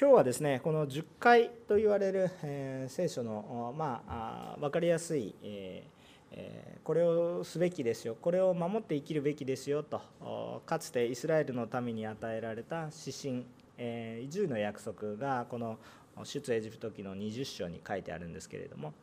[0.00, 8.16] 今日はですねこの10回と言われる、えー、聖書の、まあ、分かりやすい、えー、これをすべきですよ。
[8.18, 10.00] これを守って生きるべきですよと
[10.64, 13.44] かつてイスラエルのために与えられた指針、
[13.76, 15.78] えー、10の約束がこの
[16.24, 18.94] 出エジプト記の20章に書いてあるんですけれども、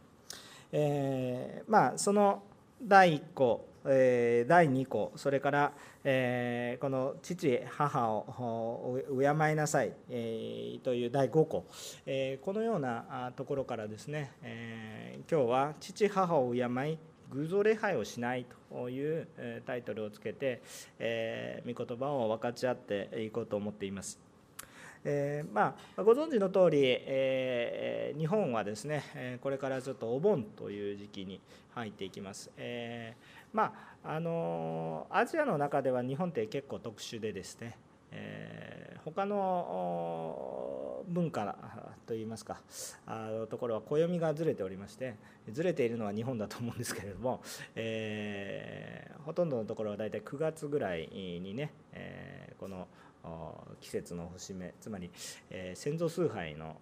[0.72, 2.42] えー、まあその
[2.82, 5.74] 第1項第2項それから、
[6.04, 11.66] えこの父母を敬いなさい、えという第5項、
[12.06, 16.98] えこのようなところからですね、え今日は父母を敬い
[17.30, 19.28] 偶像礼拝をしないという
[19.66, 20.62] タイトルをつけて、
[21.00, 24.27] え御言葉を分かち合っていこうと思っています。
[25.10, 31.40] えー、まあ、ご存知の通り、えー、日本はですねこれからちょっとお盆という時期に
[31.74, 32.52] 入っていきます。
[32.58, 37.78] えーまああのアジアの中では日本って結構特殊でですね、
[38.12, 41.56] えー、他の文化
[42.06, 42.62] といいますか
[43.06, 45.16] あのところは暦がずれておりまして
[45.52, 47.42] ずれているのは日本だと思うんですけれども、
[47.76, 52.88] えー、ほとんどのところは大体9月ぐらいにね、えー、この
[53.80, 55.10] 季節の節目つまり、
[55.50, 56.76] えー、先祖崇拝の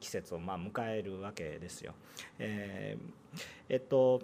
[0.00, 1.94] 季節をまあ迎えるわけですよ。
[2.38, 4.20] えー、えっと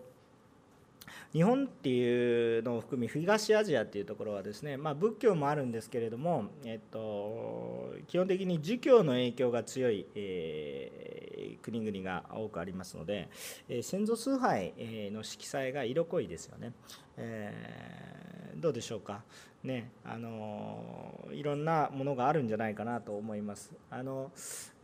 [1.32, 13.28] 日本っていうのを含み東アジアっていうところはですね、まあ、仏教もあるんですけれども、えっと、基本的に儒教の影響が強い、えー、国々が多くありますので、
[13.68, 14.72] えー、先祖崇拝
[15.12, 16.72] の色彩が色濃いですよね。
[17.18, 19.22] えー、どうでしょうか？
[19.64, 23.72] ね、あのいろんなものがあるんじゃないかなと思います。
[23.90, 24.30] あの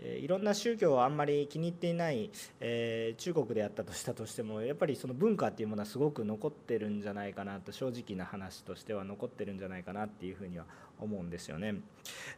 [0.01, 10.65] えいろんな宗教をあんまり気に入っていない、えー、中国であったとしたとしてもやっぱりその文化っていうものはすごく残ってるんじゃないかなと正直な話としては残ってるんじゃないかなっていうふうには
[10.99, 11.77] 思うんですよね。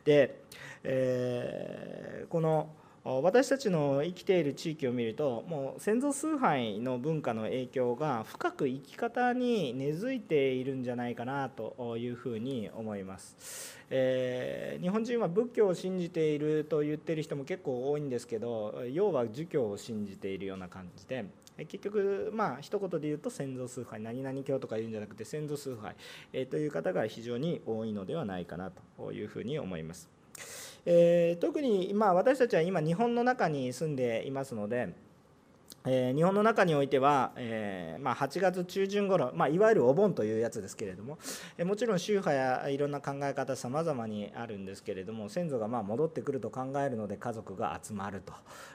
[0.04, 0.42] で、
[0.84, 2.68] えー、この
[3.08, 21.26] 私たちの生きている地域を見るともう先祖崇拝の文化の影響が深く生き方に根付いているんじゃないかなというふうに思います、えー、日本人は仏教を信じていると言ってる人も結構多いんですけど要は儒教を信じているような感じで
[21.58, 25.94] 結局まあ一言で言うと先祖崇拝何々教とか言うんじゃなくて先祖崇拝、
[26.32, 30.15] えという方が非常に多いのではないかなというふうに思います。
[30.86, 34.94] えー、特に、まあ、私たちは今日本の中に住んでいますので、
[35.88, 41.18] えー、日本の中においては、えー、まあ、8月中旬頃、まあ、いわゆるお盆というやつですけれども、
[41.58, 48.22] えもちろん宗派やいろんな考え方さまざまにあるんですけれども先祖がま戻ってくると考えるので家族が集まる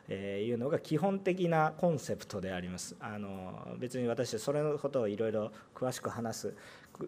[0.07, 2.95] というのが基本的なコンセプトであります。
[2.99, 6.53] あの別に私それのことをいろいろ詳しく話す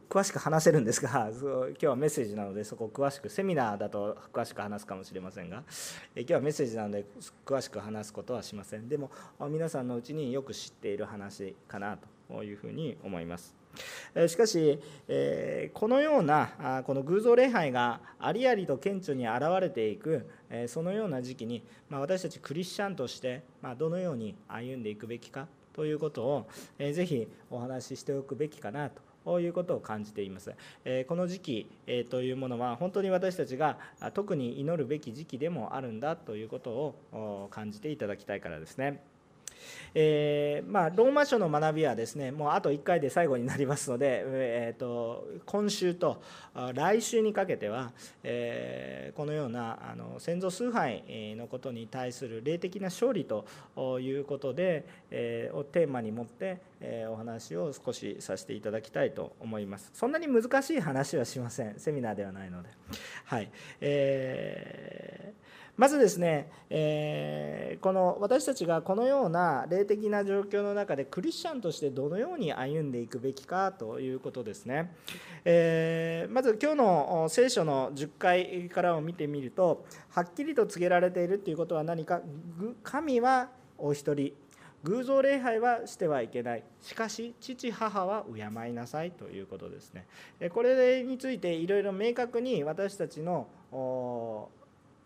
[0.09, 5.63] 詳しく話せるんですが 今日はメッセージなのでそこ詳しくセミナーだと詳しく話すかもしれませんが
[6.15, 7.05] 今日はメッセージなので
[7.45, 9.11] 詳しく話すことはしませんでも
[9.49, 11.97] 皆さんのうちによく知っている話かな
[12.29, 13.55] というふうに思います。
[14.27, 14.79] しかし、
[15.73, 20.29] このようなこの偶像礼拝がありありと顕著に現れていく
[20.67, 23.43] そのような時期に私たちクリスチャンとして
[23.77, 30.53] どのように歩んでいくべきかということをぜひお話ししておくべきかなとこういうことを感じています。
[31.07, 31.67] この時期
[32.09, 33.77] というものは本当に私たちが
[34.13, 39.12] 特に祈るべき時期でもあるんだということを感じていただきたいからですね。
[39.95, 46.21] えー、まあ、ローマ書の学びはですねもうあと1回で最後になりますので、えーと、今週と
[46.73, 47.91] 来週にかけては、
[48.23, 51.03] えー、このようなあの先祖崇拝
[51.35, 53.45] のことに対する霊的な勝利と
[53.99, 59.91] いうことで、えー、をテーマに持って、えお話を少しさせていただきたいと思います。
[59.93, 61.79] そんなに難しい話はしません。
[61.79, 62.69] セミナーではないので。
[63.25, 63.49] はい、
[63.81, 74.93] えーまずですね、えー、この私たちがこのような霊的な状況の中でクリスチャンとしてどのように歩んでいくべきかということですね。
[75.43, 82.21] えー、まず今日の聖書の10回からを見てみるとはっきりと告げられているということは何か。
[82.83, 83.49] 神は
[83.79, 84.33] お一人。
[84.83, 86.63] 偶像礼拝はしてはいけない。
[86.81, 90.05] しかし父母は敬いなさいということですね。
[90.53, 93.47] これについていろいろ明確に私たちの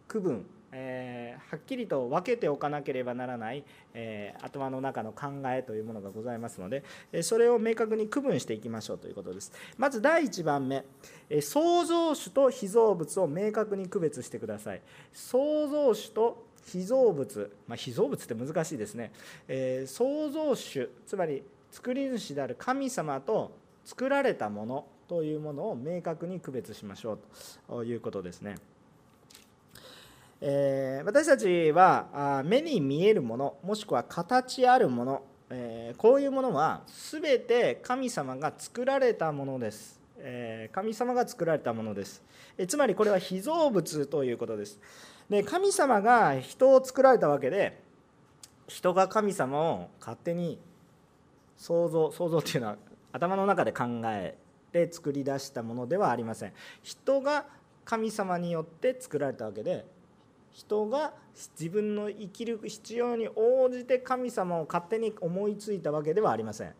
[0.08, 0.46] 区分
[0.80, 3.64] えー、はっきりと分けておかなければならない、
[3.96, 9.52] えー、頭の中の考えというものがございますので、えそれを明確に区分していきましょうということです。
[9.78, 10.86] まず第1番目、
[11.30, 14.82] え創造主と被造物を明確に区別してください。
[15.14, 19.14] 創造主と被造物、まあ、被造物って難しいですね、
[19.48, 21.42] えー、創造主つまり
[21.72, 27.20] 作り主である神様と作られたものというものを明確に区別しましょう
[27.70, 28.58] ということですね。
[30.40, 42.22] えー、私たちは目に見えるものもしくは形あるもの、えー、こういうものは全て神様が作られたものです、えー、神様が作られたものです、
[42.58, 44.80] えつまりこれは被造物ということです。
[45.30, 47.82] で神様が人を作られたわけで
[48.68, 50.58] 人が神様を勝手に
[51.58, 52.78] 想像想像っていうのは
[53.12, 54.38] 頭の中で考え
[54.72, 56.54] て作り出したものではありません。
[56.84, 57.46] 人が
[57.84, 59.86] 神様によって作られたわけで
[60.58, 61.14] 人が
[61.60, 66.74] 自分の生きる必要に応じて神様を勝手に思いついたわけではありません。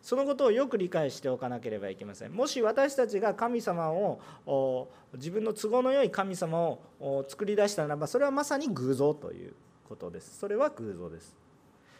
[0.00, 2.32] そのことをよく理解しておかなければいけません。
[2.32, 9.52] もし私たちが神様を自分の都合のよい神様を作り出したならばそれはまさに偶像という
[9.88, 10.38] ことです。
[10.38, 11.36] それは偶像です。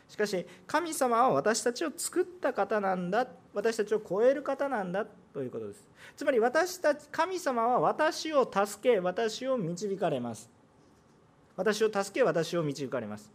[0.08, 5.04] しかし神様は私たちを作った方なんだ私たちを超える方なんだ
[5.34, 5.84] ということです。
[6.16, 10.57] つまり私たち神様は私を助け私を導かれます。
[11.58, 13.30] 私を助け私を導かれます。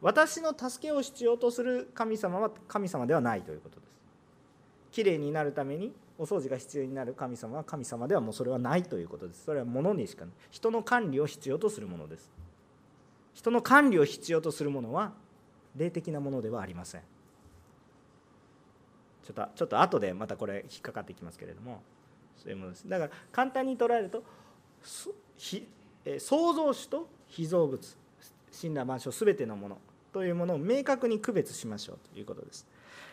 [0.00, 3.98] 私の助けを必要とする神様は神様ではないということです。
[4.92, 9.44] きれいになるためにお掃除が必要になる神様は神様ではもうそれはないということです。
[9.44, 12.30] それは物にしかない人の管理を必要とするものです。
[13.32, 15.12] 人の管理を必要とするものは
[15.74, 17.00] 霊的なものではありません。
[19.24, 21.82] ちょっとちょっと後でまたこれ引っかかってきますけれども。
[22.36, 22.86] そういうものです。
[22.86, 24.22] だから簡単に捉えると
[26.18, 27.80] 創造主と被造物
[28.52, 29.78] 死んだ万象全てのもの
[30.12, 32.66] というものを明確に区別しましょうということです。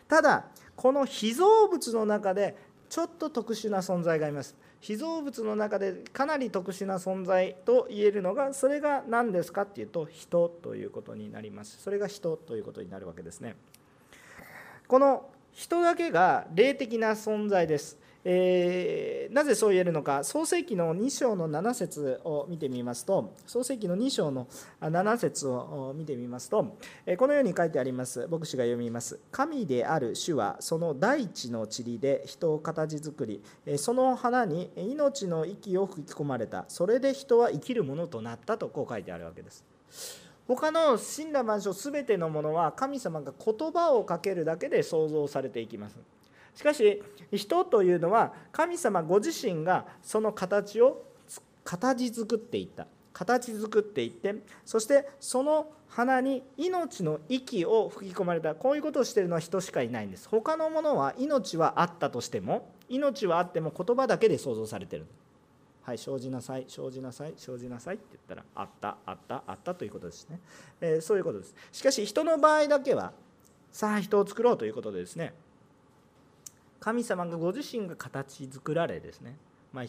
[0.07, 0.45] ただ
[0.75, 2.55] この被造物の中で
[2.89, 4.55] ちょっと特殊な存在がいます。
[4.79, 11.81] 被造物の中でかなり特殊な存在と言えるのがそれが何ですかっていうと人ということになります。
[11.81, 13.55] それが人ということになるわけですね。
[14.87, 17.97] この人だけが霊的な存在です。
[18.23, 24.47] えー、なぜそう言えるのか創世紀の2章の7節を見てみますと創世紀の2章の
[24.79, 26.77] 7節を見てみますと
[27.17, 28.27] このように書いてあります。
[28.29, 29.19] 牧師が読みます。
[29.31, 33.43] 神である主はその大地の塵で人を形作り
[33.77, 36.65] その花に命の息を吹き込まれた。
[36.67, 39.65] それで人は生きるものとなったとこう書いてあるわけです。
[40.47, 45.97] 他の神羅万象全てのものは神様が言葉をかけるだけで創造されていきます。
[46.55, 47.01] しかし
[47.31, 51.03] 人というのは神様ご自身がその形を
[51.63, 52.87] 形作っていった。
[53.13, 58.55] 形作っていってそしてその花に命の息を吹き込まれた。
[58.55, 60.27] こういうことをしているのは人しかいないんです。
[60.29, 65.05] 他のものは命はあったとしても命はあっても言葉だけで想像されてる。
[65.83, 70.39] はい生じなさい生じなさい生じなさいって言ったらあったあったあったということですね、
[70.79, 71.55] えー、そういうことです。
[71.71, 73.11] しかし人の場合だけは
[73.71, 75.33] さあ人を作ろうということでですね
[76.81, 79.37] 神様がご自身が形作られですね。
[79.71, 79.85] まあ、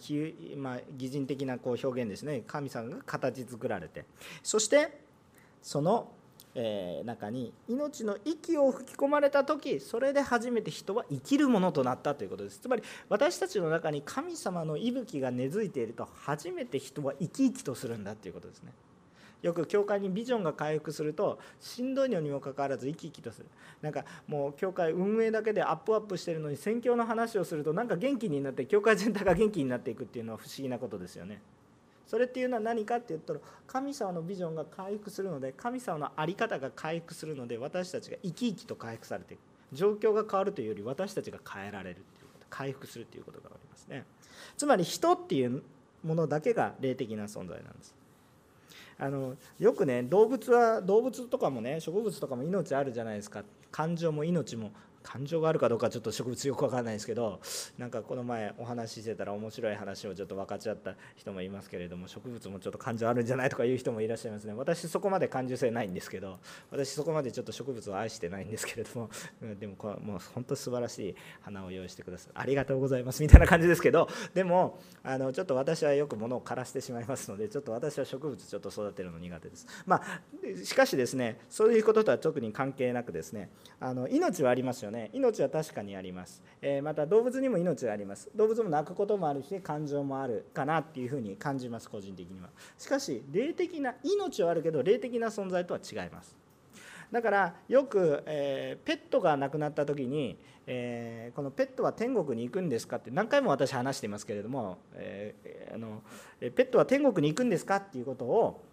[0.57, 2.45] まあ、擬人的なこう表現ですね。
[2.47, 4.05] 神様が形作られて。
[4.43, 5.01] そして
[5.63, 6.13] その、
[6.55, 12.59] えー、中に命の息を吹き込まれた時それで初めて人は生きるものとなったということです。
[12.59, 18.73] つまり私たちの中に神様の息吹が根付いていると初めて人は生き生きとするんだということですね。
[19.43, 23.47] よく教会にビジョンが回復するとしんどいのにもかかわらず生き生きとする。
[23.83, 31.43] なんかもう教会運営だけでアップアップしてるのに宣教の話をするとなんか元気になって教会全体が元気になっていくっていうのは不思議なことですよね。
[32.07, 39.41] それっていうのは何かって言ったら神様のビジョンが回復するので神様の在り方が回復するので私たちが生き生きと回復されていく。
[39.73, 44.05] 状況が変わるというより私たちが変えられるっていうこと回復するということがありますね。
[44.57, 45.63] つまり人っていう
[46.05, 47.95] ものだけが霊的な存在なんです。
[49.03, 53.43] あのよくね動物は動物とかもね植物とかも命あるじゃないですか。
[53.73, 54.71] 感情も命も。
[55.03, 57.41] 感情があるかどうかちょっと植物よく分からないんですけど
[57.79, 64.55] なんかこの前お話ししてたら面白い話をちょっと分かちゃった人もいますけれども植物もちょっと感情あるんじゃないとかいう人もいらっしゃいますね。
[64.55, 66.39] 私そこまで感受性ないんですけど
[66.71, 69.11] 私そこまでちょっと植物を愛してないんですけれども
[69.59, 72.33] でもこれもう本当素晴らしい花を用意してください。
[72.35, 79.67] ありがとうございますみたいな感じですけど でもあのちょっと私はよく物を枯らしてしまいますのでちょっと私は植物ちょっと育てるの苦手です。
[79.87, 80.21] まあ
[80.65, 84.92] しかしですねそういうこととは特に関係なくですねあの命はありますよね。
[84.93, 88.31] ね命は確かにあります、えー、また動物にも命があります。
[88.37, 92.51] 動物も泣くこともあるし感情もあるかなっていうふうに感じます個人的には。
[92.79, 96.37] しかし霊的な命はあるけど霊的な存在とは違います。
[97.11, 106.03] だからよく、えー、ペットが亡くなった時に、えー、このペットは天国に行くんですかって何回も私話していますけれども、えー、あの
[106.41, 108.65] ペットは天国に行くんですかっていうことを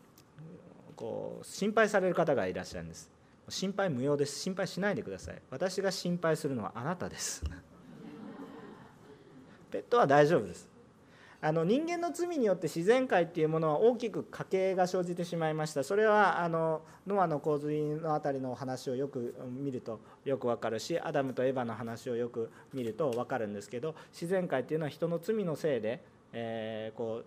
[0.95, 3.09] こう心配される方がいらっしゃるんです。
[3.49, 4.39] 心配無用です。
[4.39, 5.41] 心配しないでください。
[5.49, 7.43] 私が心配するのはあなたです。
[9.71, 10.69] ペットは大丈夫です。
[11.41, 15.85] あの人間の罪によって自然界っていうものは大きく家系が生じてしまいました。
[15.85, 26.03] それはあのノアの洪水のあたりの話をよく見るとよくわかるしアダムとエヴァの話をよく見るとわかるんですけど自然界っていうのは人の罪のせいで、
[26.33, 27.23] えー、こ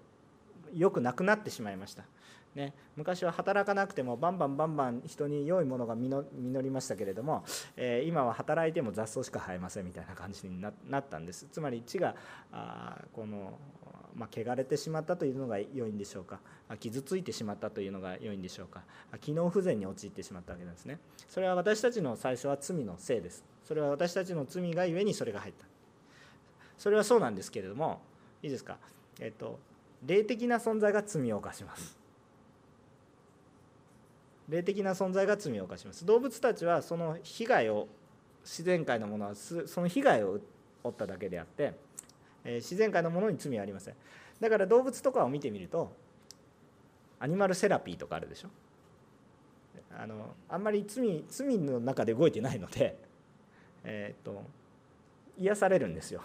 [0.74, 2.04] うよくなくなってしまいました。
[2.54, 7.44] ね、昔は働かなくてもバンバンバンバン人に良いものが実りましたけれども、
[7.76, 11.46] えー、今は働いても雑草しか生えませんみたいな感じになったんです。
[11.50, 12.14] つまり地が
[12.52, 13.58] あこの
[14.14, 16.40] まあ、汚れてしまったというのが良いんでしょうか。
[16.78, 18.82] 傷ついてしまったというのが良いんでしょうか。
[19.22, 20.98] 機能不全に陥ってしまったわけなんですね。
[21.30, 23.42] それは私たちの最初は罪のせいです。
[23.64, 25.64] それは私たちの罪がゆえにそれが入った。
[26.76, 28.02] それはそうなんですけれども
[28.42, 28.76] いいですか？
[29.18, 29.58] えっと
[30.04, 31.98] 霊的な存在が罪を犯します。
[34.52, 36.04] 霊的な存在が罪を犯します。
[36.04, 37.88] 動物たちはその被害を
[38.44, 40.40] 自然界のものはその被害を
[40.84, 41.74] 負っただけであって
[42.44, 43.94] え自然界のものに罪はありません。
[44.40, 45.92] だから動物とかを見てみると
[47.18, 48.48] アニマルセラピーとかあるでしょ？
[49.96, 52.98] あのあんまり罪罪の中で動いてないので、
[53.84, 54.42] えー、っと
[55.38, 56.22] 癒されるんですよ。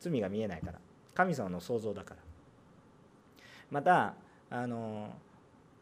[0.00, 0.78] 罪が見えないから。
[1.14, 2.20] 神様の創造だから。
[3.70, 4.14] また
[4.50, 5.14] あの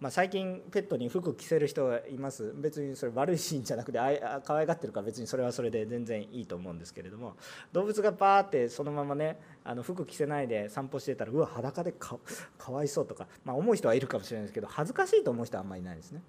[0.04, 2.52] まあ、最近ペットに服着せる人がいます。
[2.58, 7.36] 別にそれ悪いシーンじゃなくてあ可愛がってるから別にそれはそれで全然いいと思うんですけれども。
[7.72, 12.18] 動物がパーってそのままねあの服着せないで散歩してたらうわ裸でか
[12.58, 16.20] かわいそうとか、まあ、思う人はいるかもしれないですけど恥ずかしいと思う人はあんまりいないですね。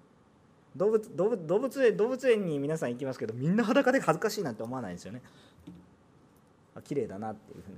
[0.74, 5.20] 動物動物動物園動物園に皆さん行きますけどみんな裸で恥ずかしいなんて思わないんですよね。
[6.82, 7.76] 綺麗だなっていうふうに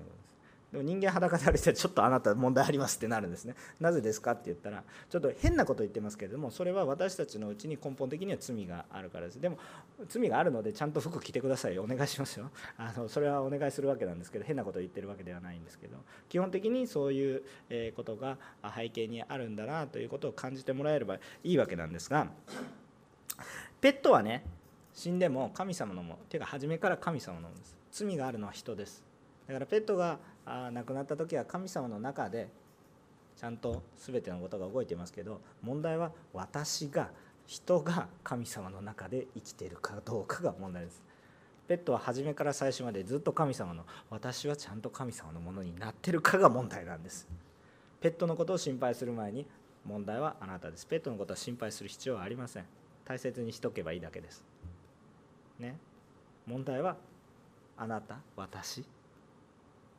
[0.72, 3.54] でも人間裸で歩いてちょっとあなた問題ありますってなるんですね。
[3.80, 9.40] なぜですかって言ったらちょっと変なこと言ってますけれどもそれは私たちのうちに根本的には罪があるからです。
[9.40, 9.58] でも
[10.08, 12.38] 罪があるのでちゃんと服着てくださいお願いします。
[12.38, 15.96] よ あのそれはお願いするわけなんですけど変なこと言ってるわけではないんですけど
[16.28, 17.42] 基本的にそういう
[17.94, 18.36] ことが
[18.76, 22.30] 背景にあるんだなということを感じてもらえればいいわけなんですが
[23.80, 24.44] ペットはね
[24.92, 27.78] 死んでも神様のものていうか初めから神様のものです。
[27.90, 29.07] 罪があるのは人です。
[29.48, 30.18] だからペットが
[30.72, 32.48] 亡くなった時は神様の中で
[33.36, 37.10] ちゃんと全てのことが動いていますけど問題は私が
[37.46, 41.02] 人が神様の中で生きているかどうかが問題です。
[41.66, 47.26] ペットは初めから最初までずっと神様の私はちゃんと神様のものになってるかが問題なんです。
[48.00, 49.46] ペットのことを心配する前に
[49.84, 50.84] 問題はあなたです。
[50.86, 52.64] ペットのことは心配する必要はありません。
[53.04, 54.44] 大切にしとけばいいだけです。
[55.58, 55.78] ね。
[56.46, 56.96] 問題は
[57.78, 58.84] あなた私。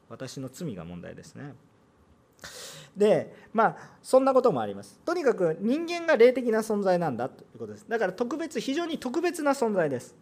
[0.09, 1.53] 私の罪が問題ですね。
[2.97, 4.99] でまあそんなこともあります。
[5.05, 7.85] とにかく人間が霊的な存在なんだということです。
[7.87, 10.15] だから特別非常に特別な存在です。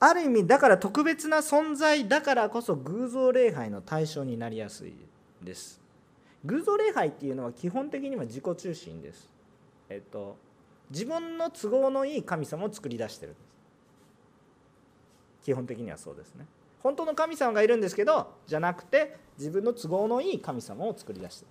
[0.00, 4.92] ある意味だから特別な存在だからこそ偶像礼拝の対象になりやすい
[5.42, 5.80] です。
[6.44, 9.28] 偶像礼拝っていうのは基本的には自己中心です。
[9.88, 10.36] えっと
[10.90, 13.32] 自分の都合のいい神様を作り出してる。
[13.32, 13.48] んです
[15.44, 16.46] 基本的にはそうですね。
[16.82, 21.46] 本当の神様がいるんですけどじゃなくて自分の都合のいい神様を作り出して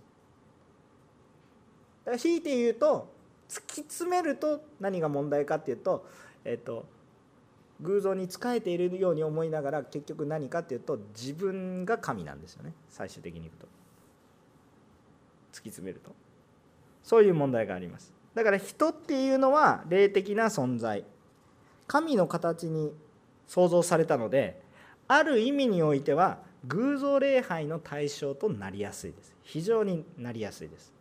[2.06, 3.14] だから強いて言うと
[3.50, 6.06] 突き詰めると何が問題かっていうと,、
[6.44, 6.86] えっと
[7.82, 12.74] 偶像に仕えているように思いながら結局何かっていうと自分が神なんですよね。
[12.90, 13.68] 最終的にいくと。
[15.54, 16.12] 突き詰めると。
[17.04, 18.14] そういう問題があります。
[18.34, 21.06] だから人っていうのは霊的な存在。
[21.86, 22.94] 神の形に
[23.48, 24.62] 創造されたので
[25.08, 29.34] ある意味においては偶像礼拝の対象となりやすいです。
[29.44, 30.94] 非常になりやすいです。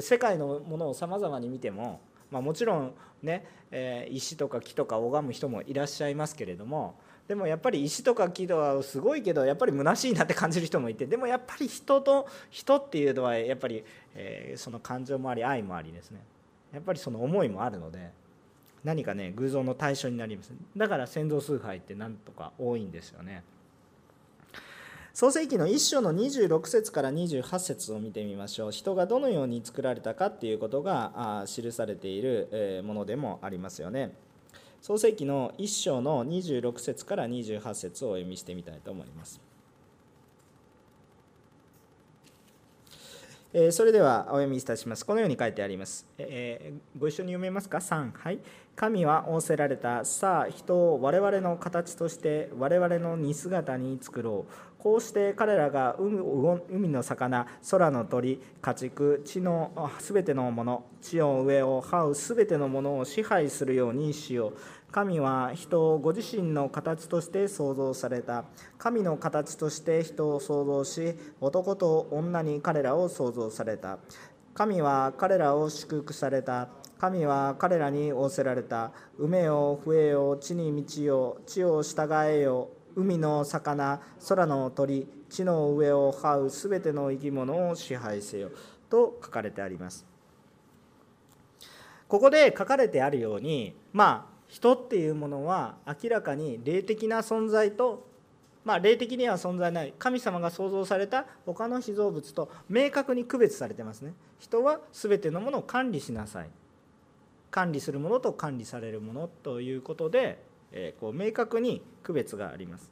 [0.00, 6.94] 世界のものをさまざまに見ても、まあ、もちろんね、えー、石とか木とか拝む人もいらっしゃいますけれども
[7.26, 16.20] でもやっぱり石とか木とはすごいけどやっぱり虚しいなって感じる人もいてでもやっぱり人と人っていうのはやっぱり、えー、その感情もあり愛もありですね。
[16.72, 18.12] やっぱりその思いもあるので
[18.84, 20.52] 何かね偶像の対象になります。
[20.76, 23.42] だから先祖崇拝ってなんとか多いんですよね。
[25.12, 28.70] 創世記の1章の26節から28節を見てみましょう。
[28.72, 34.14] 人がどのように作られたかっていうことが記されているものでもありますよね。
[34.80, 39.40] 創世記の1章の26節から28節をお読みしてみたいと思います。
[43.52, 45.04] えそれではお読みいたします。
[45.04, 46.06] このように書いてあります。
[46.18, 48.38] え、ご一緒に読めますか ?3、はい。
[48.76, 50.04] 神は仰せられた。
[50.04, 54.70] さあ、人を我々の形として我々の似姿に作ろう。
[54.80, 64.54] こうして彼らが海の魚空の鳥家畜地のすべてのもの地の上を這うすべてのものを支配するようにしよう
[64.92, 68.44] 神は人をご自身の形として創造された。
[68.76, 73.98] 神の形として人を創造し男と女に彼らを創造された。
[74.52, 76.68] 神は彼らを祝福された。
[76.98, 78.90] 神は彼らに仰せられた。
[79.18, 82.70] 埋めよ増えよ地に満ちよ地を従えよ。
[82.96, 88.50] 海の魚空の鳥地の上を這うすべての生き物を支配せよ。
[88.88, 90.04] と書かれてあります。
[92.08, 98.06] ここで書かれてあるようにまあ人っていうものは明らかに霊的な存在と
[98.64, 99.94] まあ霊的には存在ない。
[99.98, 104.12] 神様が創造された他の被造物と明確に区別されてますね。
[104.38, 106.50] 人は全てのものを管理しなさい。
[107.50, 110.42] 管理するものと管理されるものということで
[110.72, 112.90] えこう明確に区別があります。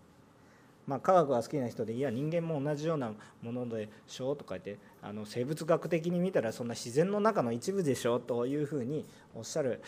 [0.89, 9.05] まあ、科学が好きな人でいや人間も同じようなものでしょうとか言ってあの生物学的に見たらそんな自然の中の一部でしょうというふうに
[9.35, 9.83] おっしゃる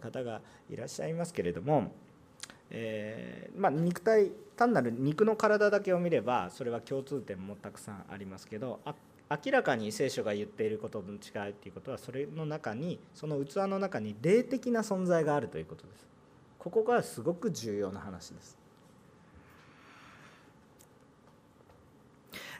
[0.00, 1.92] 方がいらっしゃいますけれども、
[2.70, 8.80] えー、まあ、肉体単なる肉の体だけを見ればそれは共通点もたくさんありますけど
[9.28, 16.06] 明らかに聖書が言っていることの違いっていうことはそれの中にその器の中に霊的な存在があるということです。
[16.58, 18.65] ここがすごく重要な話です。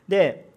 [0.08, 0.48] で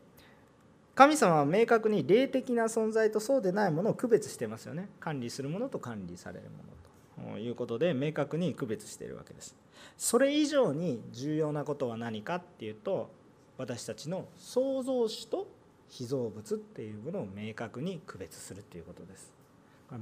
[0.95, 4.89] 神様は明確に霊的な存在とそうでないものを区別してますよね。
[4.99, 9.55] 管理するものと管理されるものということで明確に区別しているわけです。
[9.97, 13.11] それ以上に重要なことは何かっていうと
[13.57, 15.47] 私たちの創造主と
[15.87, 19.31] 被造物っていうものを明確に区別するっていうことです。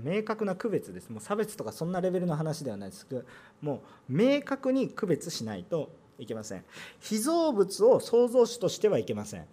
[0.04, 1.10] 明確な区別です。
[1.10, 3.24] もう差別とかそんなレベルの話ではないですけど
[3.62, 6.64] もう明確に区別しないといけません。
[7.00, 9.46] 被造物を創造主としてはいけません。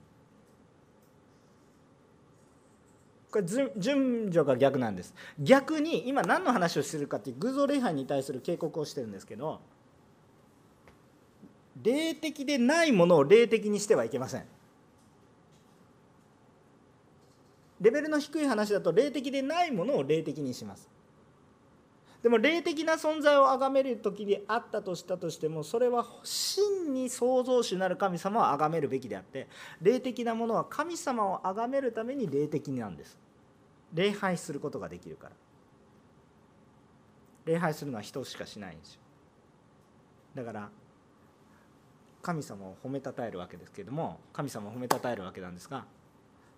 [3.31, 3.45] これ
[3.77, 5.13] 順序が逆なんです。
[5.41, 9.61] 逆に今何の話をしてるかっていう偶像礼拝に対する警告をしてるんですけど
[11.83, 14.45] 霊的でないものを霊的にしてはいけません。
[17.81, 20.89] レベルの低い話だと霊的でないものを霊的にします。
[22.25, 29.47] でも霊的な存在を崇める時にあったとしたとしてもそれは真に創造主なる神様を崇めるべきであって
[29.83, 33.19] 霊的なものは神様を崇めるために霊的なんです
[33.93, 35.33] 礼拝することができるから
[37.45, 39.01] 礼拝するのは人しかしないんですよ
[40.35, 40.71] だから
[42.23, 45.85] 神様を褒めたたえるわけですけれども神様を褒めたたえるわけなんですが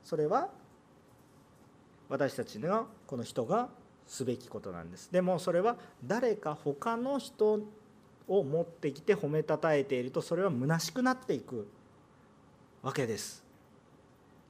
[0.04, 0.48] それは
[2.08, 3.68] 私たちのこの人が
[4.06, 5.10] すべきことなんです。
[5.12, 7.60] でもそれは誰か他の人
[8.28, 11.68] を持ってきて褒めたたえているとそれは虚しくなっていく
[12.82, 13.44] わけです。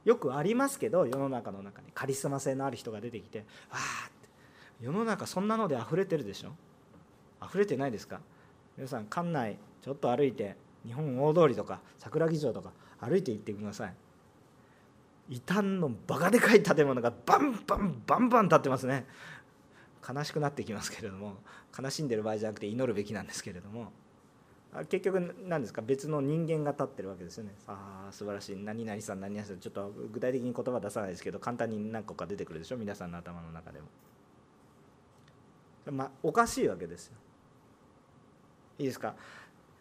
[0.05, 3.39] よくありますけど世の中の中にカリスマ性のある人が出てきて
[3.69, 4.27] 「わあ」って。
[4.79, 6.51] 世の中そんなので溢れてるでしょ？
[7.43, 8.21] 溢れてないですか？
[8.77, 13.93] 皆さん館内ちょっと歩いて日本大通りとか桜木城とか歩いて行ってください。
[15.29, 19.05] 異端のバカでかい建物がバンバンバンバン建ってますね。
[20.07, 21.35] 悲しくなってきますけれども
[21.77, 23.91] 悲しんでる場合じゃなくて祈るべきなんですけれども
[24.89, 25.81] 結局何ですか？
[25.81, 27.51] 別の人間が立ってるわけですよね。
[27.67, 28.57] ああ素晴らしい。
[28.57, 32.77] 何々さん何々さんちょっと具体的に言葉出さないですけど簡単に何個か出てくるでしょ？
[32.77, 33.87] 皆さんの頭の中でも。
[35.89, 37.13] まあおかしいわけですよ。
[38.77, 39.15] いいですか？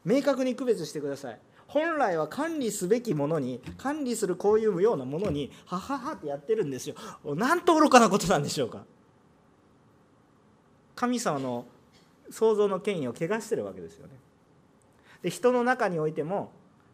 [0.04, 1.40] 明確に区別してください。
[1.66, 6.94] 本来は管理すべきものに管理するこういうようなものにはははってやってるんですよ。
[7.34, 8.84] なんと愚かなことなんでしょうか？
[10.96, 11.66] 神様の
[12.30, 14.14] 創造の権威を汚してるわけですよね。
[15.22, 16.50] で人の中においても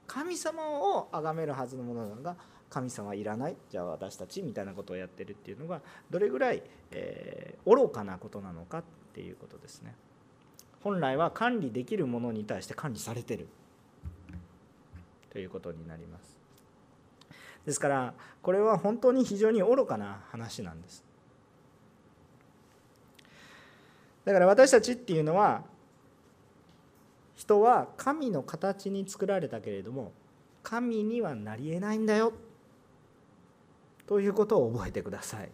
[0.07, 2.37] 神様を崇めるはずのものなのが
[2.69, 3.57] 神様はいらない。
[3.71, 8.83] じゃあ私たちみたいなことをやってるっていうのがどれぐらい、えー、愚かなことなのかっ
[9.15, 9.95] ていうことですね。
[10.83, 13.49] 本来は管理できるものに対して管理されてる。
[15.31, 16.39] ということになります。
[17.65, 21.05] ですからこれは本当に非常に愚かな話なんです。
[24.25, 25.63] だから私たちっていうのは
[27.35, 30.13] 人は神の形に作られたけれども
[30.63, 32.33] 神にはなりえないんだよ。
[34.07, 35.51] ということを覚えてください。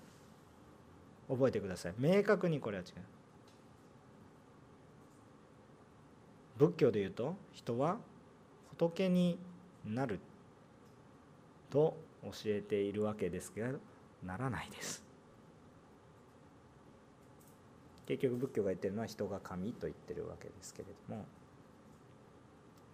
[1.29, 1.95] 覚えてください。
[1.99, 2.93] 明確にこれは違う。
[6.59, 7.99] 仏教で言うと人は
[8.71, 9.39] 仏に
[9.87, 10.19] なる
[11.71, 13.79] と教えているわけですけど
[14.25, 15.08] ならないです。
[18.09, 21.27] 結局仏教が言ってるのは人が神と言ってるわけですけれども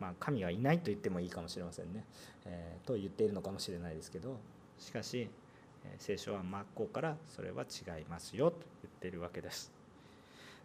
[0.01, 2.05] まあ、神はいないと言ってもいいかもしれませんね、
[2.47, 4.39] えー、と言っているのかもしれないですけど
[4.79, 5.29] しかし
[5.99, 9.71] 聖書は真っ向からそれは違いますよと言っているわけです。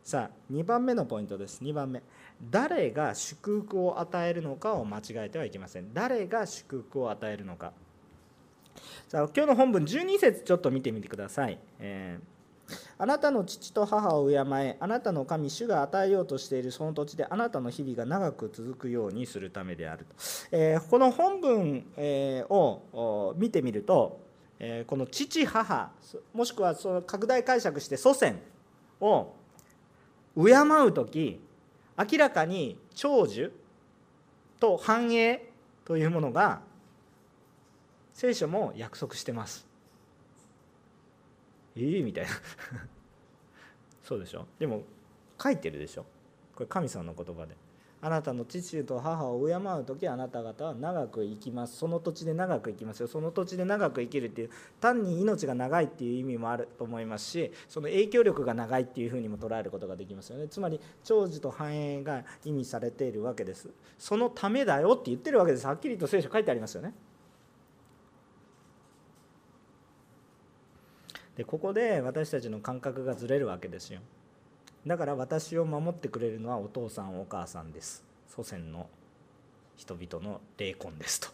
[0.02, 1.62] さあ2番目のポイントです。
[1.62, 2.02] 2番目。
[2.50, 5.94] 誰が祝福を与えるのかを間違えてはいけません。
[5.94, 7.74] 誰が祝福を与えるのか。
[9.10, 12.39] さあ今日の本文12節ちょっと見てみてください、えー
[13.02, 20.16] あなたの父と母を敬えあなたの神主が与えようとしているその土地であなたの日々が長く続くようにするためであると、
[20.52, 24.20] えー、この本文、えー、を見てみると、
[24.60, 25.92] えー、この父母
[26.34, 28.38] もしくはその拡大解釈して祖先
[29.00, 29.34] を
[30.36, 30.52] 敬
[30.86, 31.40] う時
[31.98, 33.54] 明らかに長寿
[34.60, 35.50] と繁栄
[35.86, 36.60] というものが
[38.14, 39.69] 聖書も約束してます。
[41.76, 42.32] ええみたいな。
[44.04, 44.46] そうでしょ？
[44.58, 44.84] でも
[45.42, 46.06] 書いてるでしょ？
[46.56, 47.56] これ神様の言葉で。
[48.02, 51.76] あなたの父と母を敬う時あなた方は長く生きます。
[51.76, 53.08] その土地で長く生きますよ。
[53.10, 60.48] その土地で長く生きるっていう単に命が長いっていう意味もあると思いますしその影響力が長いっていうふうにも捉えることができますよね。
[60.48, 63.70] つまり長寿と繁栄が意味されているわけです。
[63.98, 65.68] そのためだよって言ってるわけです。
[65.68, 66.94] はっきりと聖書書いてありますよね。
[71.40, 74.02] でここで私たちの感覚がずれるわけですよ。
[74.86, 78.04] だから私を守ってくれるのはお父さんお母さんです。
[78.28, 78.90] 祖先の
[79.78, 81.22] 人々の霊魂です。
[81.22, 81.30] と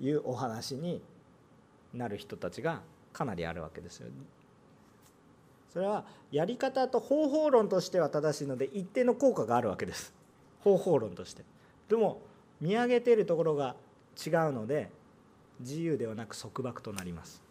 [0.00, 1.02] いうお話に
[1.92, 4.08] なる人たちがかなりあるわけですよ。
[5.72, 10.14] それはやり方と方法論としては正しいので一定の効果があるわけです。
[10.60, 11.42] 方法論として。
[11.88, 12.20] でも
[12.60, 13.74] 見上げているところが
[14.24, 14.92] 違うので
[15.58, 17.43] 自由ではなく束縛となります。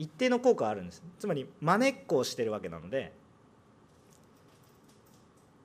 [0.00, 1.02] 一定の効果あるんです。
[1.18, 3.12] つまり真似っこをしてるわけなので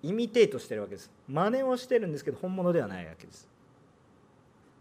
[0.03, 1.09] イミテートしてるわけです。
[1.29, 3.47] 真似をしてるんですけど本物ではないわけです。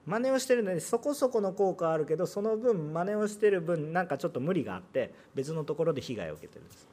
[0.06, 6.88] 真似をしてるのでそこそこの効果あるけどその分真似をしてる分なんかちょっと無理があって別のところで被害を受けてるんです。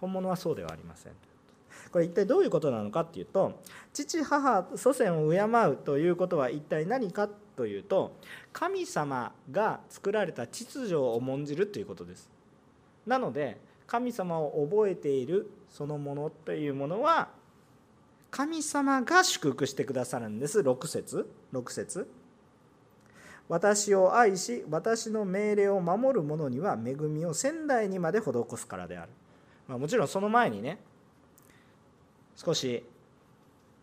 [0.00, 1.12] 本物はそうではありません。
[1.90, 3.60] これ一体どういうことなのかっていうと
[3.92, 8.14] 父母祖先を敬うということは一体何かってというと
[8.52, 12.30] 神様が作られた秩序を重んじるということです。
[13.04, 17.30] なので神様を覚えているそのものというものは
[18.30, 20.60] 神様が祝福してくださるんです。
[20.60, 21.28] 6節。
[21.52, 22.08] 6節。
[23.48, 29.10] 私を愛し私の命令を守る者には恵みを仙台にまで施すからである、
[29.66, 30.78] まあ、もちろんその前にね
[32.36, 32.84] 少し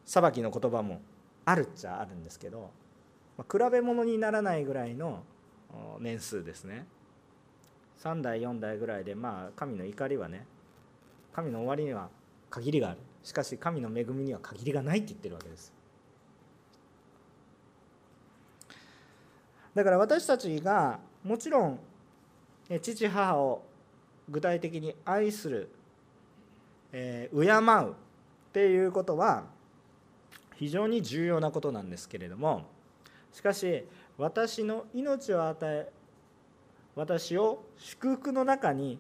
[0.05, 1.01] 裁きの言葉も
[1.45, 2.71] あるっちゃあるんですけど、
[3.37, 5.23] まあ、比べ物にならないぐらいの
[5.99, 6.87] 年数ですね。
[8.01, 10.45] 3代4代ぐらいでまあ神の怒りはね
[11.33, 12.09] 神の終わりには
[12.49, 12.99] 限りがある。
[13.23, 15.73] しかし神の恵みには限りがないって言ってるわけです。
[19.73, 21.79] だから私たちがもちろん
[22.81, 23.63] 父母を
[24.29, 25.69] 具体的に愛する、
[26.93, 27.93] えー、敬うっ
[28.53, 29.43] ていうことは
[30.55, 32.63] 非常に重要なことなんですけれども
[33.35, 33.83] しかし
[34.17, 35.91] 私の命を与え
[36.95, 38.97] 私を祝福の中に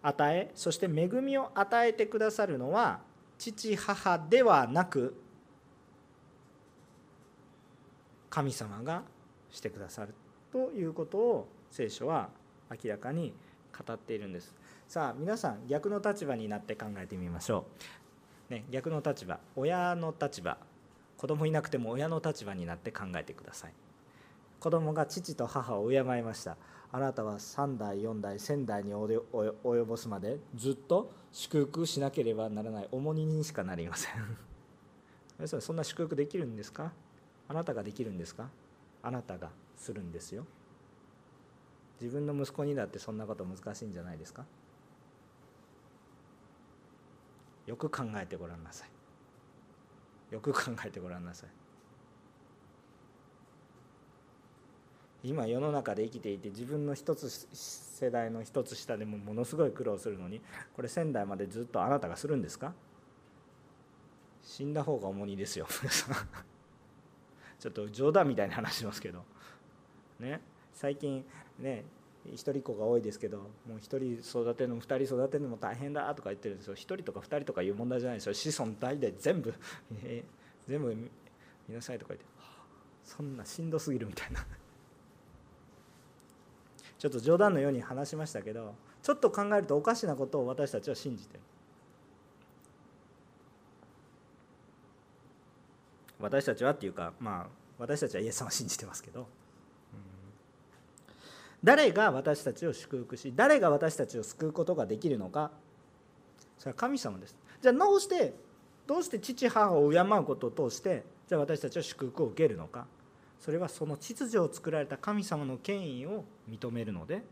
[0.00, 3.00] 与えそして恵みを与えてくださるのは
[3.36, 5.14] 父母ではなく
[8.30, 9.02] 神様が
[9.50, 10.14] してくださる
[10.50, 12.30] ということを聖書は
[12.70, 13.34] 明らかに
[13.86, 14.54] 語っているんです。
[14.88, 17.66] さあ皆さん逆の立場になって考えてみましょ
[18.48, 20.69] う、ね、逆の立場親の立場。
[21.20, 23.74] 子供いなくても親の立場になって考えてください。
[24.58, 26.56] 子供が父と母を敬いました。
[26.90, 32.88] あなたは3代4代1000代に及ぼすまでずっと祝福しなければならない。
[32.90, 34.38] 重荷にしかなりません。
[35.60, 36.90] そんな祝福できるんですか？
[37.48, 38.48] あなたができるんですか？
[39.02, 40.46] あなたがするんですよ。
[42.00, 44.46] 自分の息子にだってそんなこと難しいんじゃないですか？
[47.66, 48.88] よく考えてごらんなさい。
[50.30, 51.50] よく考えてごらんなさい。
[55.22, 60.40] 今世の中で生きていて自分の一つ世代の一つ下でもものすごい苦労するのに
[60.74, 62.72] これ仙台までずっとあなたがするんですか？
[64.42, 65.66] 死んだ方が重荷ですよ
[67.58, 69.22] ちょっと冗談みたいな話しますけど。
[70.18, 70.40] ね？
[70.72, 71.22] 最近
[71.58, 71.84] ね？
[72.26, 76.74] 一人っ子が多いですけどもう一人育てるのも二人育てるのも大変だとか言ってるんですよ。
[76.74, 78.34] 一人とか二人とかいう問題じゃないですよ。
[78.34, 79.54] 子孫代々全部、
[80.04, 82.26] えー、全部見なさいとか言って、
[83.04, 84.44] そんなしんどすぎるみたいな。
[86.98, 91.40] ちょっと冗談のように話しましたけどちょっと考えるとおかしなことを私たちは信じてる。
[96.20, 97.46] 私たちはっていうかまあ
[97.78, 99.26] 私たちはイエス様を信じてますけど、
[101.62, 105.50] 誰が私たちを祝福し誰が私たちを救うことができるのか。
[106.58, 107.36] それは神様です。
[107.60, 108.34] じゃあどうして
[108.86, 112.86] どうして父母を敬うことを通してじゃあ私たちは祝福を受けるのか。
[113.38, 117.22] それはその秩序を作られた神様の権威を認めるので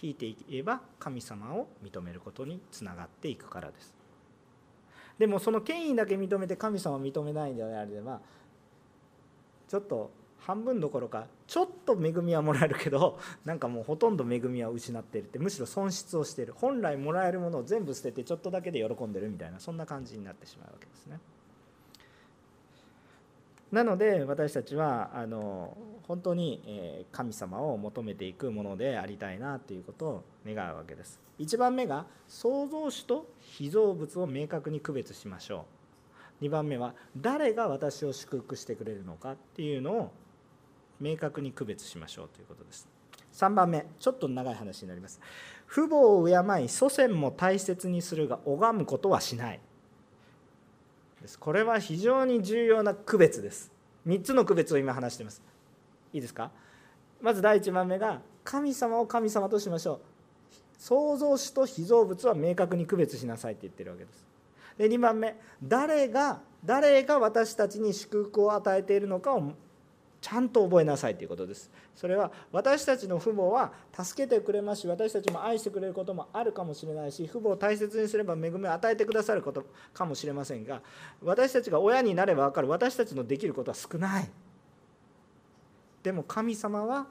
[0.00, 3.94] 引いていけば神様を認めることにつながっていくからです。
[5.18, 8.20] でもその権威だけ認めて神様を認めないのであれば
[9.68, 10.10] ちょっと
[10.46, 21.18] 半分どころかちょっと恵みはもらえるけど なんかもうほとんど恵みは失っているってむしろ損失をしてる本来もらえるものを全部捨ててちょっとだけで喜んでるみたいなそんな感じになってしまうわけですね。
[23.72, 31.20] なので私たちはあの本当に神様を求めていくものでありたいなということを願うわけです。
[31.40, 35.66] 1番目が創造主と被造物を明確に区別しましょ
[36.40, 36.44] う。
[36.44, 40.12] 2番目は誰が私を祝福してくれるのかっていうのを
[41.00, 42.88] 明確に区別しましょうということです。
[43.32, 45.20] 3番目ちょっと長い話になります。
[45.68, 49.60] 父母を敬い祖先も大切にするが拝むことはしない。
[51.20, 53.72] ですこれは非常に重要な区別です
[54.06, 55.42] 3つの区別を今話しています
[56.12, 56.50] いいですか？
[57.20, 60.00] まず第1番目が神様を神様としましょう
[60.78, 64.24] 創造主と被造物は明確に区別しなさいって言ってるわけです
[64.78, 69.52] で2番目誰が誰が私たちに祝福を与えているのかを
[70.26, 71.70] ちゃんと覚えなさいということです。
[71.94, 80.82] それは私たちの父母は助けてくれますし私たちも愛してくれることもあるかもしれないし父母を大切にすれば恵みを与えてくださることかもしれませんが
[81.22, 82.68] 私たちが親になれば分かる。
[82.68, 84.28] 私たちのできることは少ない。
[86.02, 87.06] でも神様は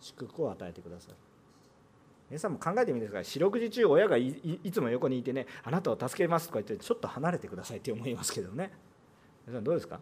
[0.00, 1.16] 祝福を与えてくださる。
[2.30, 3.24] 皆さんも考えてみてください。
[3.24, 4.32] 四六時中親がい
[4.72, 8.70] つも横にいてねあなたを助けますとか言ってちょっと離れてくださいって思いますけどね。
[9.44, 9.98] 皆さんどうですか？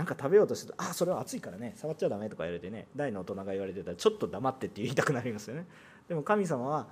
[0.00, 1.74] なんか食べようとすると「あそれは熱いからね。
[1.76, 2.88] 触っちゃダメ」とか言われてね。
[2.96, 5.66] 大の大人が言われてたらちょっと黙ってって言いたくなりますよね。
[6.08, 6.88] でも神様は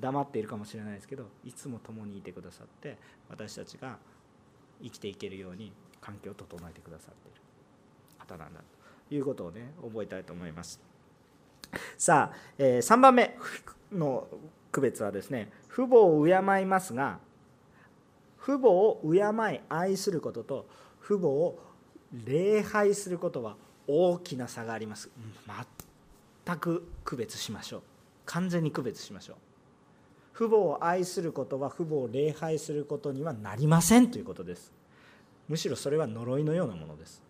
[0.00, 2.96] 黙っているかもしれないですけどいつも共にいてくださって
[3.28, 3.98] 私たちが
[4.82, 7.42] 生きていけるように環境を整えてくださっている。
[8.18, 8.60] 方なんだ
[9.10, 10.80] ということをね覚えたいと思います。
[11.98, 13.36] さあ、え、3番目
[13.92, 14.26] の
[14.70, 17.18] 区別はですね父母を敬いますが
[18.40, 19.18] 父母を敬
[19.54, 20.66] い愛することと
[21.02, 21.71] 父母を
[22.12, 25.10] 礼拝することは大きな差があります。
[26.44, 27.82] 全く区別しましょう。
[28.26, 29.36] 完全に区別しましょう。
[30.34, 34.72] 父母を愛することは父母を礼拝することにはなりませんということです。
[35.48, 37.22] むしろそれは呪いのようなものです。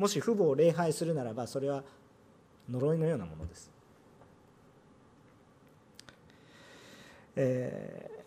[0.00, 1.82] もし父母を礼拝するならばそれは
[2.70, 3.70] 呪いのようなものです、
[7.36, 8.19] え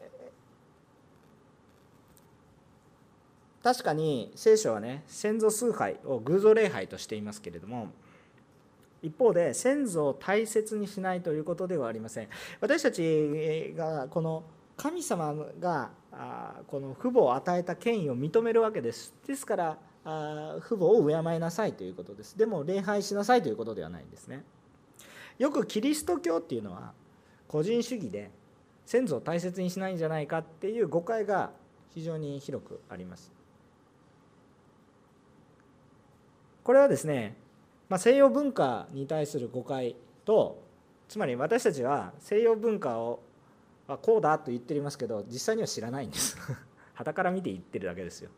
[3.64, 7.88] 確かに聖書はね先祖崇拝を偶像礼拝としていますけれども
[9.02, 12.30] 一方で先祖を大切にしないということではありません。
[12.62, 14.44] 私たちがこの
[14.78, 15.92] 神様が
[16.68, 19.14] この父母を与えた権威を認めるわけです。
[19.28, 19.78] ですから
[20.66, 22.38] 父母を敬いなさいということです。
[22.38, 24.44] でも礼拝しなさいということではないんですね。
[25.38, 26.94] よくキリスト教っていうのは
[27.50, 28.32] 個人主義で
[28.86, 31.52] 先祖を大切にしないんじゃないかっていう誤解が
[31.94, 33.33] 非常に広くあります。
[36.64, 37.36] これはですね、
[37.90, 39.96] まあ、西洋文化に対する誤解
[40.26, 40.64] と
[41.10, 43.20] つまり私たちは西洋文化を
[44.02, 46.38] こうだと言っていますけど実際には知らないんです。
[46.96, 48.30] はたから見て言ってるだけですよ。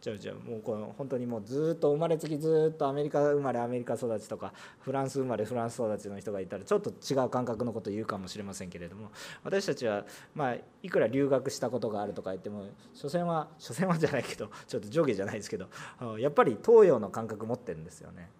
[0.00, 9.10] じゃじゃもうこの本当にもうずっと生まれつきずっとアメリカ生まれアメリカ育ちとかフランス生まれフランス育ちの人がいたらちょっと違う感覚のこと言うかもしれませんけれども
[9.42, 15.68] 私たちはまあいくら留学したことがあるとか言っても所詮は所詮はじゃないけどちょっと上下じゃないですけど
[16.18, 18.30] やっぱり東洋の感覚持ってるんですよね。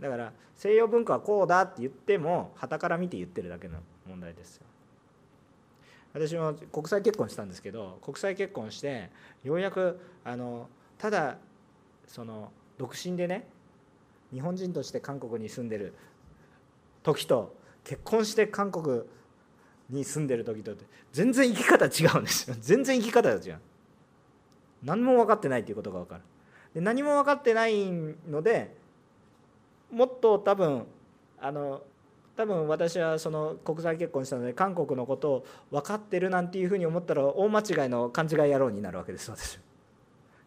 [0.00, 4.66] だから西洋文化はこうだって言ってもはたから見て言ってるだけの問題ですよ。
[6.12, 9.10] 私も国際結婚したんですけど国際結婚して
[9.44, 10.68] ようやくあの
[10.98, 11.36] ただ
[12.06, 13.46] その独身でね
[14.32, 15.94] 日本人として韓国に住んでる
[17.02, 19.02] 時と結婚して韓国
[19.90, 20.74] に住んでる時と
[21.12, 22.56] 全然生き方違うんですよ。
[22.60, 23.58] 全然生き方が違う。
[24.82, 26.22] 何も分かってないっていうことが分かる。
[26.74, 27.90] で何も分かってない
[28.28, 28.76] ので
[29.90, 30.84] もっと多分
[31.40, 31.82] あの
[32.38, 39.58] 多分私はその国際結婚したので韓国のことを分かってるなんていうふうに思ったら大間違いの勘違い野郎になるわけです私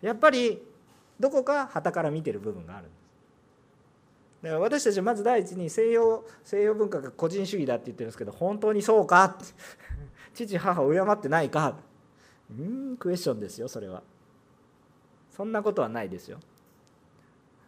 [0.02, 0.64] やっぱり
[1.20, 3.02] どこか旗から見てる部分があるんです。
[4.44, 9.38] だから私たちはまず第一に西洋西洋文化が個人主義だって言ってるんですけど本当にそうか？
[10.34, 11.76] 父母を敬ってないか？
[12.50, 12.96] うん？
[12.98, 14.02] クエスチョンですよそれは。
[15.30, 16.40] そんなことはないですよ。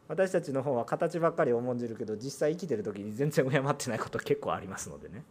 [0.07, 5.23] 私たちの方は形ばっかり重んじるけど実際生きてる時に全然敬ってないこと結構ありますのでね。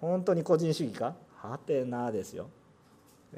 [0.00, 1.14] 本当に個人主義か？
[1.36, 2.48] はてなですよ。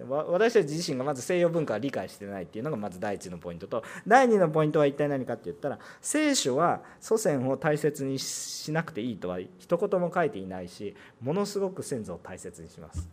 [0.09, 13.09] 私たち自身がまず西洋文化を理解してないっていうのがまず第一のポイントと第二のポイントは一体何かって言ったら聖書は祖先を大切にしなくていいとは一言も書いていないしものすごく先祖を大切にします。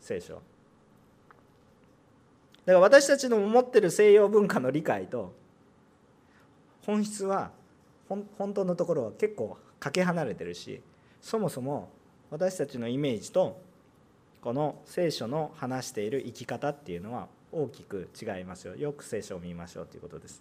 [0.00, 0.40] 聖書
[2.70, 5.32] だから私たちの持ってる西洋文化の理解と
[6.86, 7.50] 本質は
[8.08, 10.80] 本当のところは結構かけ離れてるし
[11.20, 11.88] そもそも
[12.30, 13.60] 私たちのイメージと
[14.40, 18.76] この聖書の話している生き方っていうのは大きく違いますよ。
[18.76, 20.40] よく聖書を見ましょうということです。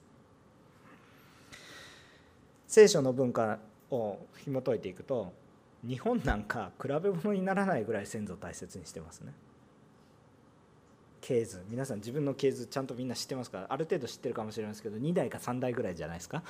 [2.68, 3.58] 聖書の文化
[3.90, 5.34] を紐解いていくと
[5.84, 9.34] 日本なんか比べ物にならないぐらい先祖大切にしてますね。
[11.30, 13.60] 系図皆さん自分の系図ちゃんとみんな知ってますか？
[13.60, 16.42] らある程度知ってるかもしれないですけど2代か3代ぐらいじゃないですか？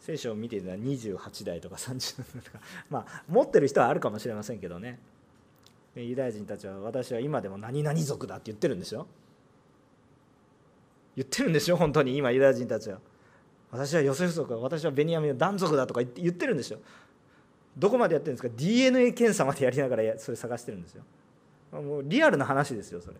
[0.00, 2.58] 聖書を見ていたら28代とか30代とか。
[2.90, 4.98] まあ持ってる人はあるかもしれませんけどね。
[5.94, 9.06] ユダヤ人たちは私は今でも何々族だって言ってるんですよ
[11.14, 13.00] 言ってるんですよ本当に今ユダヤ人たちは。
[13.70, 16.80] 私はヨセフ族私はベニヤミンの男族だとか言ってるんですよ
[17.78, 21.04] どこまでやってるんですか？DNA 検査までやりながらそれ探してるんですよ。
[21.72, 23.16] もうリアルな話ですよそれ。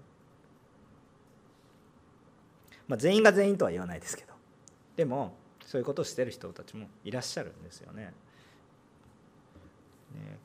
[2.88, 4.32] まあ全員が全員とは言わないですけど。
[4.96, 5.34] でも
[5.66, 8.04] そういうことをしてる人たちもいらっしゃるんですよね。
[8.04, 8.12] ね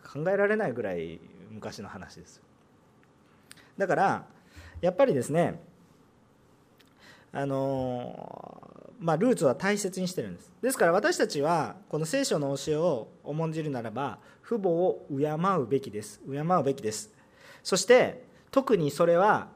[0.03, 1.19] 考えられないぐらい
[1.51, 2.41] 昔の話です。
[3.77, 4.25] だから
[4.81, 5.61] やっぱりですね
[7.33, 8.61] あの
[8.99, 10.51] まあ、ルーツは大切にしてるんです。
[10.61, 15.25] ですから私たちはこの聖書の教えを重んじるならば父母を敬
[15.59, 16.21] うべきです。
[16.29, 17.11] 敬うべきです。
[17.63, 19.47] そして特にそれは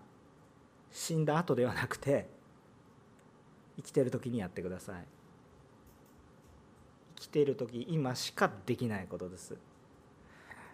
[0.91, 2.27] 死んだ後ではなくて
[3.77, 4.95] 生きてる時にやってください。
[7.17, 9.55] 生きている時今しかできないことです。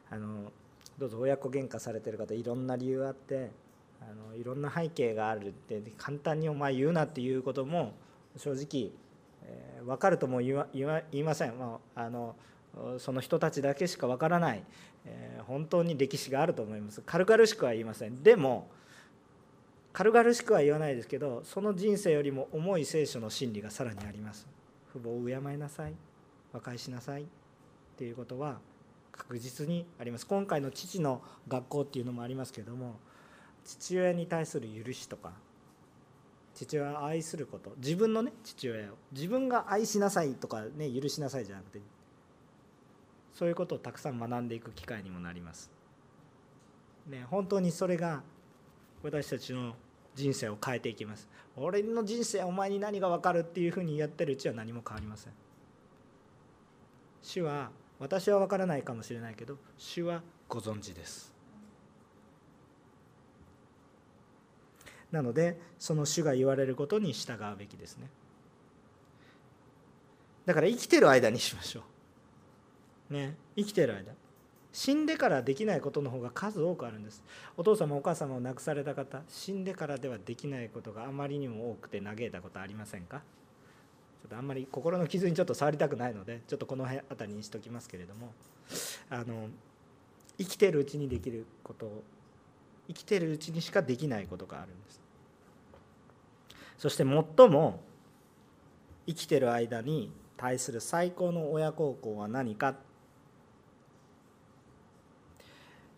[0.10, 0.52] あの
[0.98, 3.50] どうぞ親子喧嘩されてる方いろんな理由あって
[4.02, 7.94] あのいろんな背景があるって簡単にお前言うなっていうことも
[8.38, 8.91] 正直、
[9.44, 12.36] えー、分かるとも言言いません、まあ、あの
[13.00, 14.64] その人たちだけしか分からない、
[15.06, 17.02] えー、本当に歴史があると思います。
[17.06, 18.24] 軽々しくは言いません。
[18.24, 18.70] でも
[19.94, 24.48] 軽々しくは言わないですけどその人生よりも重い聖書の真理がさらにあります。
[24.92, 25.94] 父母を敬いなさい。
[26.54, 27.24] 和解しなさい。
[27.24, 27.26] っ
[27.98, 28.60] ていうことは
[29.12, 30.26] 確実にあります。
[30.26, 32.96] 今回の父の学校っていうのもありますけども
[33.66, 35.34] 父親に対する許しとか
[36.56, 41.80] 父親を愛すること自分のね父親を自分が愛しなさいとかね許しなさいじゃなくて
[43.34, 45.72] そういうことをたくさん学んでいく機会にもなります。
[47.08, 48.22] ね、本当にそれが
[49.04, 49.76] 私たちの
[50.15, 51.28] 人生を変えていきます。
[51.56, 55.34] 俺の人生お前に何が分かるっていうふうにやってるうちは何も変わりません。
[57.22, 61.32] 主は私は分からないかもしれないけど主はご存知です
[65.12, 68.10] なのでその主が言われることに従うべきですね
[70.46, 71.84] だから生きてる間にしましょう
[73.12, 74.13] ね生きてる間。
[74.74, 77.24] 死んでからできないことの方が数多くあるんです。
[77.58, 83.17] お父様お母様を亡くされた方死んでからではできないことがあまりにも多くて嘆いたことありませんか？
[83.17, 88.32] ちょっとあんまり心の傷にちょっと触りたくないのでちょっとこの辺りにしときますけれども。
[89.10, 89.50] あの
[90.38, 92.04] 生きてるうちにできることを
[92.88, 95.02] 生きてるうちにしかできないことがあるんです。
[96.78, 97.82] そして最も
[99.06, 102.76] 生きてる間に対する最高の親孝行は何か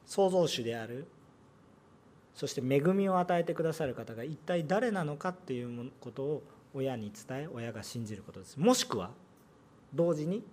[0.06, 1.08] 創造主である。
[2.36, 8.58] そして恵みを与えてくださる方が一体誰なのかっていうことを親に伝え親が信じることです。
[8.58, 9.12] もしくは
[9.94, 10.44] 同時に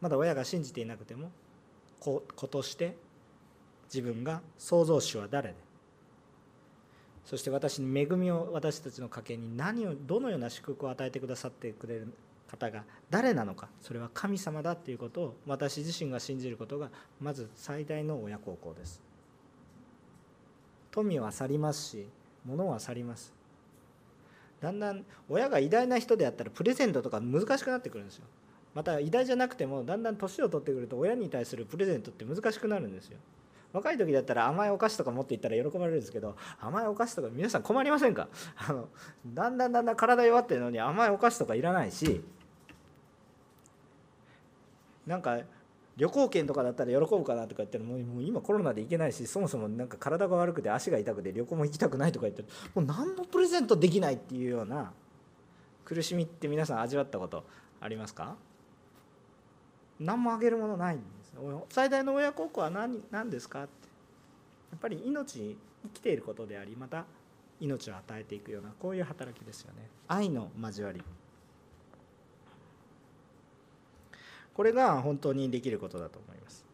[0.00, 1.30] まだ親が信じていなくても
[2.00, 2.96] 子として
[3.84, 5.54] 自分が創造主は誰で。
[7.24, 12.08] そして私に恵みを私たちの家計に何をどのような祝福を与えてくださってくれる
[12.54, 16.90] 方が誰なのかそれは神様だということを私自身が信じることが
[17.20, 19.02] まず最大の親孝行です。
[20.90, 22.06] 富は去りますし
[22.44, 23.34] 物は去ります。
[24.60, 28.24] だんだん親が偉大な人であったらプレゼントとか難しくなってくるんですよ。
[28.74, 33.18] また偉大じゃなくてもだんだん年を取ってくると親に対するプレゼントって難しくなるんですよ。
[33.72, 38.28] 若い時だったら甘いお菓子とか持っていったら喜ばれるんですけど甘いお菓子とか皆さん困りませんか？
[38.56, 38.88] あの
[39.26, 42.22] だんだんだんだん体弱ってるのに甘いお菓子とかいらないし
[45.06, 45.38] なんか
[45.96, 52.42] 旅行券とかだったら喜ぶかなとか言ってももう今コロナで行けないしそもそもなんか体が悪くて足が痛くて旅行も行きたくないとか言って
[52.74, 54.92] もう何のプレゼントできないっていうような
[55.84, 57.44] 苦しみって皆さん味わったこと
[57.80, 58.34] ありますか？
[60.00, 61.34] 何もあげるものないんです
[61.68, 63.70] 最大の親孝行は何何ですかって。
[64.72, 67.04] やっぱり命生きていることでありまた
[67.60, 69.88] 命を与えていくようなこういう働きですよね。
[70.08, 71.00] 愛の交わり。
[74.54, 76.64] これが本当にできることだと思います。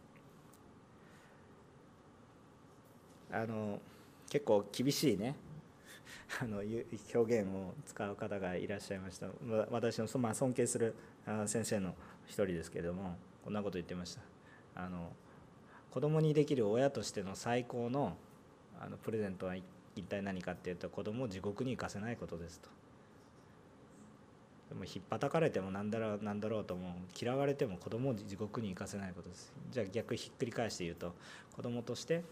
[3.32, 3.80] あの
[4.28, 5.36] 結構厳しいね。
[6.40, 6.58] あの
[7.14, 9.28] 表現を使う方がいらっしゃいました。
[9.70, 10.94] 私の、まあ、尊敬する
[11.46, 11.94] 先生の
[12.26, 14.22] 一人ですけれどもこんなこと言ってました。
[14.74, 15.12] あの
[15.90, 18.16] 子供にできる親としての最高の
[18.80, 19.64] あのプレゼントは一
[20.08, 22.79] 体何かっていうと子供を地獄に行かせないことですと。
[24.70, 31.12] でもひっぱたかれても何だろう何だろうとも嫌われても子供を地獄に行かせないことですじゃあ逆ひっくり返して言うと
[31.56, 32.22] 子供として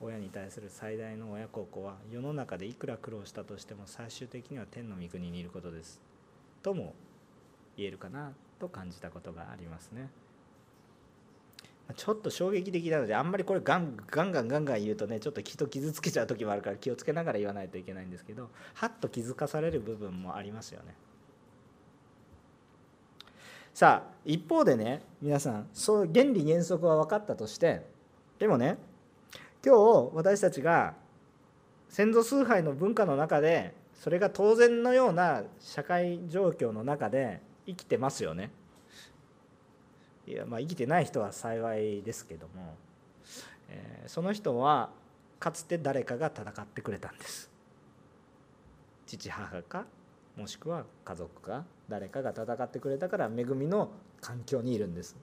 [0.00, 6.00] 親に対する最大の親孝行は世の中でいくら苦労したとしても最終的には天の御国にいることです
[6.62, 6.94] とも
[7.76, 10.10] 言えるかなと感じたことがありますね。
[11.96, 20.94] ちょっと衝撃的なのであんまりこれガンガンガンガンガン言うとねちょっと人傷つけちゃう時もあるから気をつけながら言わないといけないんですけどはっと気づかされる部分もありますよね。
[23.74, 27.86] さあ一方でね皆さんそう原理原則は分かったとして
[28.38, 28.78] でもね
[29.64, 30.94] 今日私たちが
[31.88, 38.50] 先祖崇拝の文化の中でそれが当然のような社会状況の中で生きてますよね。
[40.26, 42.76] いやまあ生きてない人は幸いですけども、
[43.68, 44.90] えー、その人は
[45.38, 47.50] かつて誰かが戦ってくれたんです。
[49.06, 49.84] 父母か
[50.36, 55.16] もしくは家族か誰かが戦ってくれたから恵みの環境にいるんです。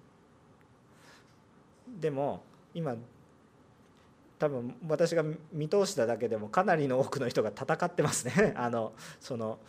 [2.00, 2.44] でも
[2.74, 2.96] 今
[4.38, 8.54] 多分私が見通しただけでもかなりの多くの人が戦ってますね。
[8.60, 9.60] あのその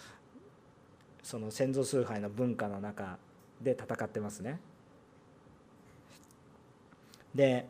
[1.22, 3.16] その先祖崇拝の文化の中
[3.62, 4.60] で戦ってますね。
[7.32, 7.68] で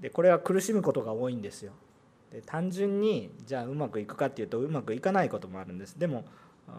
[0.00, 1.72] でこれは苦しむことが多いんですよ。
[2.44, 5.98] 単純にじゃあうまくいくかっていうとうまくいかないこともあるんです。
[5.98, 6.24] でも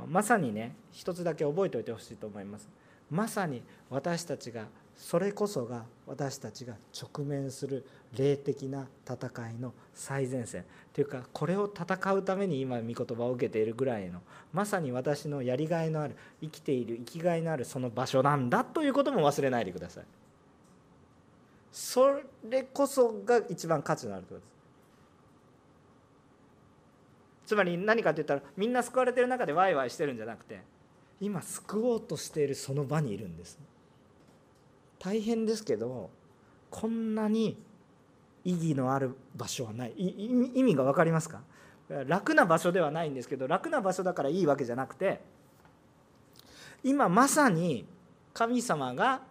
[0.07, 2.69] まさにね一つだけ覚えておいてほしいと思います。
[3.09, 4.65] まさに私たちが
[4.97, 7.85] それこそが私たちが直面する
[8.17, 10.65] 霊的な戦いの最前線。
[10.91, 20.03] というかこれを戦うために今御言葉を受けているぐらいのまさに私のやりがいのある生きている生きがいのあるその場所なんだということも忘れないでください。
[21.71, 24.56] それこそが一番価値のあることです。
[27.47, 30.61] つまり何かって言ったらみんな救われてる中でワイワイしてるんじゃなくて
[31.19, 33.57] 今救おうとしているその場にいるんです。
[34.99, 36.09] 大変ですけど
[36.69, 37.57] こんなに
[38.43, 39.93] 意義のある場所はない。
[39.97, 41.41] 意味が分かりますか？
[42.05, 45.21] 楽な場所ではないんですけど楽な場所だからいいわけじゃなくて
[46.83, 47.85] 今まさに
[48.33, 49.21] 神様が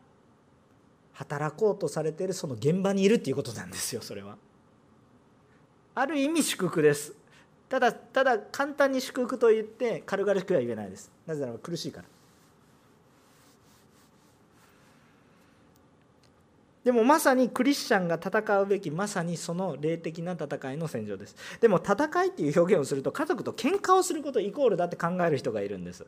[1.12, 4.36] 働こうとされているその現場にいるっていうことなんですよそれは。
[5.94, 7.12] ある意味祝福です。
[7.68, 11.10] ただただ簡単に祝福と言って軽々しくは言えないです。
[11.26, 12.08] なぜなら苦しいから。
[16.84, 21.34] でもまさにクリスチャンが戦うべきまさにその霊的な戦いの戦場です。
[21.60, 26.06] でも戦いっていう表現をすると家族と喧嘩をすることイコールだって考える人がいるんです。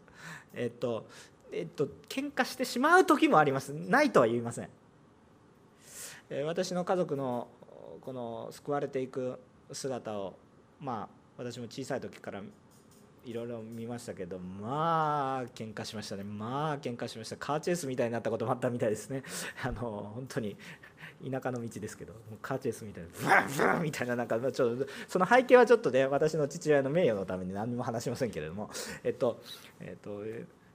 [0.55, 1.09] えっと
[1.51, 3.71] えっと喧嘩してしまう時もあります。
[3.71, 4.69] ないとは言いません。
[6.47, 7.49] 私の家族の
[8.01, 9.41] この救われていく
[9.73, 10.37] 姿を
[10.79, 12.43] まあ私も小さい時から
[13.25, 16.25] いろいろ見ましたけどまあ喧嘩しましたね。
[16.25, 17.37] まあ喧嘩しました。
[17.37, 19.23] カーチェイスみたいになったこともあったみたいですね。
[19.63, 20.57] あの本当に
[21.31, 28.71] 田舎の道ですけどカーチェイスみたいなブランブランみたいななんかちょっとその背景はちょっとね私の父親の名誉のために何も話しませんけれども
[29.05, 29.43] えっと
[29.81, 30.23] えっと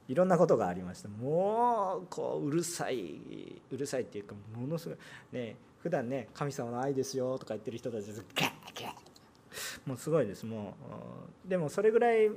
[0.06, 3.20] いろんなことがありましたもうこううるさい
[3.70, 4.98] うるさいっていうかものすごい
[5.32, 8.63] ね普段ね神様の愛ですよとか言ってる人たちガッガッ
[9.86, 10.44] もうすごいです。
[10.44, 10.76] も
[11.46, 12.30] うでもそれぐらい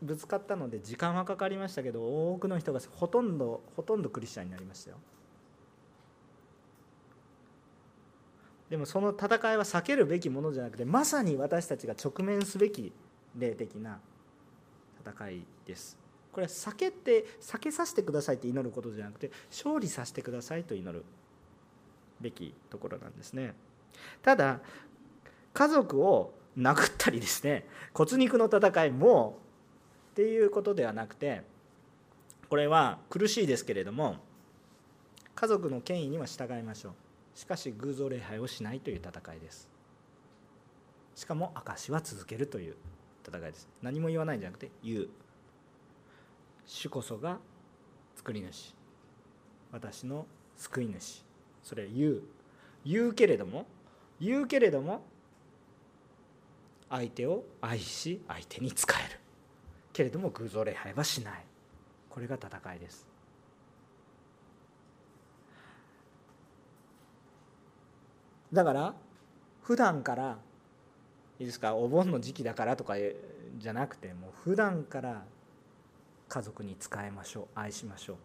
[0.00, 4.96] ぶつかったので時間はかかりましたけど多くの人がほとんどほとんどクリスチャンになりましたよ。
[8.70, 12.92] でもその戦いは避けるべきものじゃなくてまさに私たちが直面すべき
[13.36, 13.98] 霊的な
[15.00, 15.96] 戦いです。
[16.30, 21.04] これは避けて避けさせてくださいって祈ることじゃなくて勝利させてくださいと祈る
[22.20, 23.54] べきところなんですね。
[24.22, 24.60] ただ
[25.58, 29.40] 家族を殴ったりですね 骨肉の戦いも
[30.12, 31.42] っていうことではなくて
[32.48, 34.18] これは苦しいですけれども
[35.34, 36.92] 家族の権威には従いましょう。
[37.34, 39.68] しかし偶像礼拝をしないという戦いです。
[41.14, 42.76] しかも証は続けるという
[43.24, 43.68] 戦いです。
[43.80, 45.08] 何も言わないんじゃなくて言う。
[46.66, 47.38] 主こそが
[48.16, 48.74] 作り主。
[49.70, 51.24] 私の救い主。
[51.62, 52.22] それ言う。
[52.84, 53.66] 言うけれども
[54.20, 55.02] 言うけれども
[56.90, 59.20] 相手を愛し相手に仕える。
[59.92, 61.44] けれども偶像礼拝はしない。
[62.08, 63.06] これが戦いです。
[68.52, 68.94] だから
[69.62, 70.38] 普段から
[71.38, 72.94] いいですかお盆の時期だからとか
[73.58, 75.24] じゃなくてもう普段から
[76.28, 77.46] 家族に仕えましょう。
[77.54, 78.16] 愛しましょう。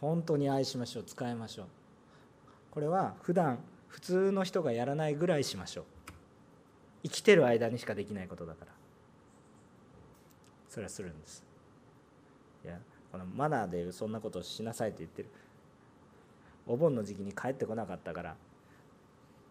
[0.00, 1.04] 本当に愛しましょう。
[1.04, 1.66] 使いましょう。
[2.70, 3.58] これは普段
[3.92, 5.84] 普通の人がやらないぐらいしましょう。
[7.02, 8.72] 生きてる間にしかできないことだから。
[10.70, 11.44] それはするんです。
[12.64, 12.78] いや
[13.12, 15.28] このマナーでそんなことをしなさいって言ってる。
[16.66, 18.34] お盆の時期に帰ってこなかったから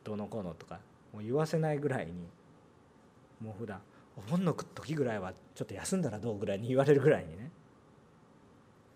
[0.03, 0.79] どのこうのとか
[1.13, 2.13] もう言わせないぐらいに
[3.39, 3.79] もう普段
[4.17, 7.51] お盆の時ぐらいはちょっと休んだらどうぐらいに言われるぐらいにね。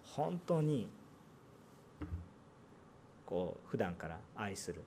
[0.03, 0.87] 本当に
[3.27, 4.81] こう普段から愛する。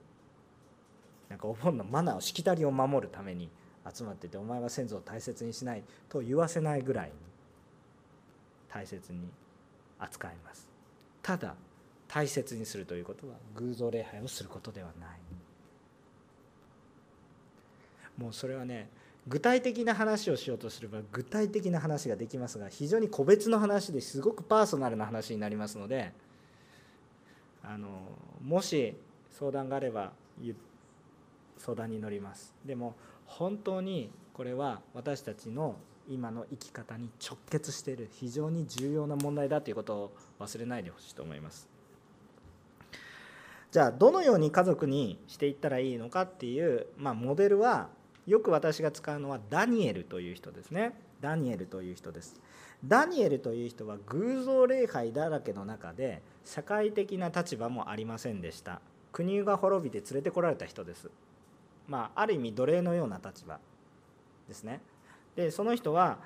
[1.29, 3.51] なんかお盆のマナーをしきたりを守るために
[3.93, 7.13] 集まっててお前は先祖を大切にしないと言わせないぐらいに
[8.69, 9.29] 大切に
[9.99, 10.69] 扱います。
[11.23, 11.55] ただ
[12.07, 15.09] 大切にするということは偶像礼拝をすることではない。
[18.17, 18.89] もうそれはね
[19.29, 26.13] 具体的な話をしようとすれば具体的な話ができますが非常に個別の話ですごくパーソナルな話になりますので
[27.63, 27.89] あの
[28.43, 28.97] もし
[29.31, 30.13] 相談があれば
[30.43, 30.68] 言って
[31.59, 32.55] 相談に乗ります。
[32.65, 32.95] でも
[33.27, 35.77] 本当にこれは私たちの
[36.09, 41.69] 今の生き方に直結している非常に重要な問題だということを忘れないでほしいと思います。
[43.71, 47.89] じゃあどのように家族にしていったらいいのかっていう、まあ、モデルは
[48.27, 50.99] よく私が使うのはダニエルという人ですね。
[51.21, 52.41] ダニエルという人です。
[52.85, 58.81] ダニエルという人は偶像礼拝だらけの中で社会的な立場もありませんでした。
[59.13, 61.11] 国が滅びて連れてこられた人です。
[61.89, 63.59] まあある意味奴隷のような立場
[64.47, 64.81] ですね。
[65.35, 66.19] でその人は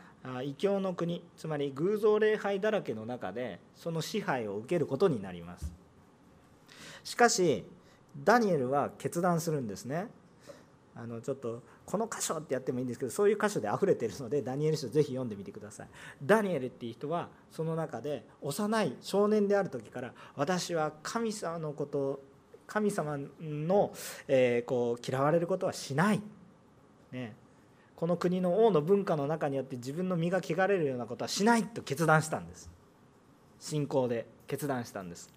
[0.45, 5.73] 異教の国つまり偶像礼拝だらけの中でその支配を受けることになります。
[7.05, 7.65] しかし
[8.25, 10.09] ダニエルは決断するんですね。
[10.95, 15.89] あのちょっとこの箇所ってやってもいいんですけどそういう箇所で溢れているのでダニエル書ぜひ読んでみてください。
[16.23, 22.21] ダニエルっていう人はその中で幼い少年である時から私は神様のこと
[22.73, 23.93] 神様の、
[24.27, 26.23] えー、こう嫌われることはしない、
[27.11, 27.35] ね、
[27.95, 32.71] この国の王の文化の中によって自分の身が汚れるようなことはしないと決断したんです。
[33.61, 35.31] 信仰で決断したんです。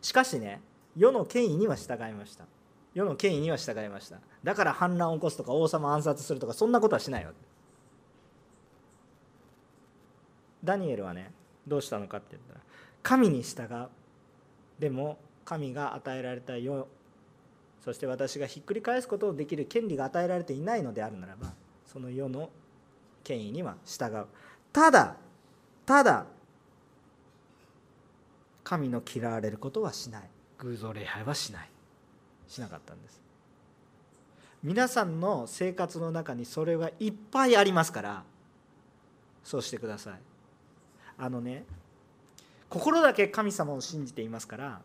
[0.00, 0.60] しかしね
[0.96, 2.44] 世の権威には従いました。
[2.94, 4.20] 世の権威には従いました。
[4.44, 7.36] だから反乱を起こすとか王様暗殺するとかそんなことはしないわけ。
[10.62, 11.32] ダニエルはね
[11.66, 12.60] どうしたのかって言ったら
[13.02, 13.88] 神に従う。
[14.78, 16.86] でも神が与えられた世
[17.84, 21.52] そして私がひっくり返すことをできる権利が与えられていないのであるならば
[21.86, 22.50] その世の
[23.22, 24.26] 権威には従う。
[24.72, 25.16] ただ
[25.86, 26.26] ただ
[28.64, 30.22] 神の嫌われることはしない。
[30.58, 31.70] 偶像礼拝はしない。
[32.48, 33.20] しなかったんです。
[34.62, 38.24] 皆さんの生活の中にそれがいっぱいありますから
[39.44, 40.14] そうしてください。
[41.18, 41.64] あのね
[42.68, 44.82] 心だけ神様を信じていますから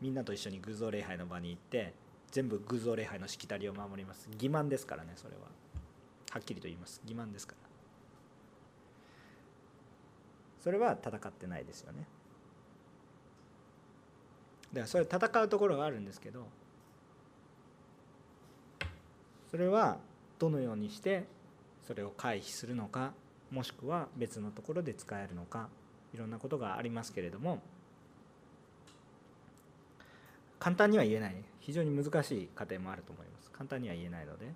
[0.00, 1.92] みんなと一緒に偶像礼拝の場に行って
[2.30, 4.28] 全部偶像礼拝のしきたりを守ります。
[4.38, 5.42] 欺瞞ですからねそれは。
[6.30, 7.00] はっきりと言います。
[7.06, 7.68] 欺瞞ですから。
[10.62, 12.06] それは戦ってないですよね。
[14.72, 16.46] だからそれ戦うところがあるんですけど
[19.50, 19.96] それは
[20.38, 21.24] どのようにして
[21.86, 23.12] それを回避するのか
[23.50, 25.68] もしくは別のところで使えるのか。
[26.14, 27.60] いろんなことがありますけれども
[30.58, 31.36] 簡単には言えない。
[31.60, 33.50] 非常に難しい過程もあると思います。
[33.50, 34.46] 簡単には言えないので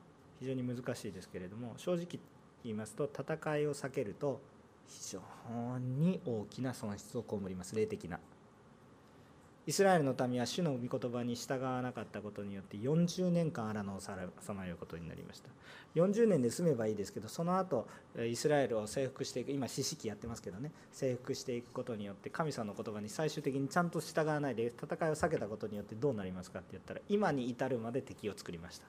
[0.41, 2.07] 非常に難しいですけれども正直
[2.65, 4.41] 言いますと戦いを避けると
[4.89, 7.75] 非常に大きな損失を被ります。
[7.77, 8.19] 霊的な。
[9.65, 14.17] イスラエルの民は主の御言葉に従わなかったことによって40年間荒野をさ
[14.55, 15.51] まようことになりました。
[15.95, 17.87] 40年で済めばいいですけどその後
[18.19, 20.73] イスラエルを征服していく今四式やってますけどね。
[20.91, 28.87] 征服していくことによって神様の言葉に最終的にちゃんと従わないで戦いを避けたことによってどうなりますかって言ったら今に至るまで敵を作りました。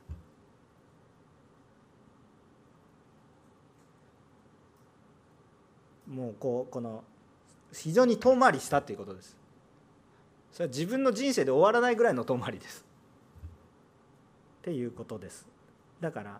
[6.07, 7.03] もうこうこの
[7.71, 9.42] 非常に遠回りしたということです。
[10.53, 12.85] それは自分の人生で終わらないぐらいの遠回りです。
[14.61, 15.47] っていうことです。
[15.99, 16.39] だから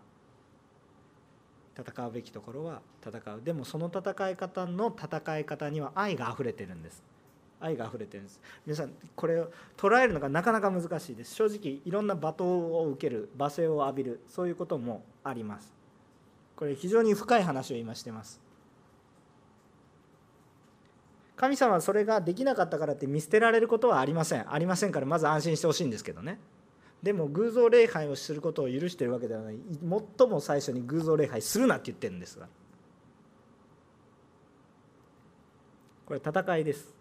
[1.76, 3.42] 戦うべきところは戦う。
[3.42, 7.02] でもその戦い方の戦い方には愛があふれてるんです。
[7.60, 8.40] 愛があふれてるんです。
[8.64, 11.34] 皆さんこれを捉えるのがなかなか難しいです。
[11.34, 13.30] 正直いろんな罵倒を受ける。
[13.36, 14.20] 罵声を浴びる。
[14.28, 15.74] そういうこともあります。
[16.54, 18.43] これ非常に深い話を今してます。
[21.44, 24.52] 神様はそれができなかったからって見捨てられることはありません。
[24.52, 26.38] ありませんからまず安心してほしいんですけどね。
[27.02, 29.58] でも偶像礼拝をすることを許してるわけではない。
[30.18, 32.48] 最も最初に偶像礼拝するなって言ってるんですが。
[36.06, 36.94] これ戦いです。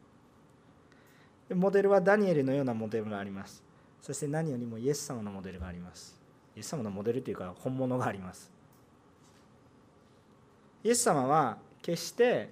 [1.49, 3.63] モデルはダニエルのようなモデルがあります。
[4.01, 6.19] そして何よりもイエス様のモデルがあります。
[6.55, 8.51] イエス様のモデルというか本物があります。
[10.83, 12.49] イエス様は決して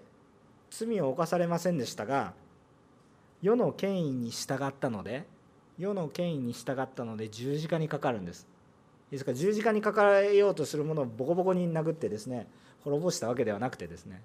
[0.71, 2.33] 罪を犯されませんでしたが
[3.41, 5.25] 世の権威に従ったので
[5.77, 8.47] 世の権威に従ったので十字架にかかるんです。
[9.09, 12.47] ですから十字架にかかれようとするものをボコボコに殴ってですね
[12.83, 14.21] 滅ぼしたわけではなくてですね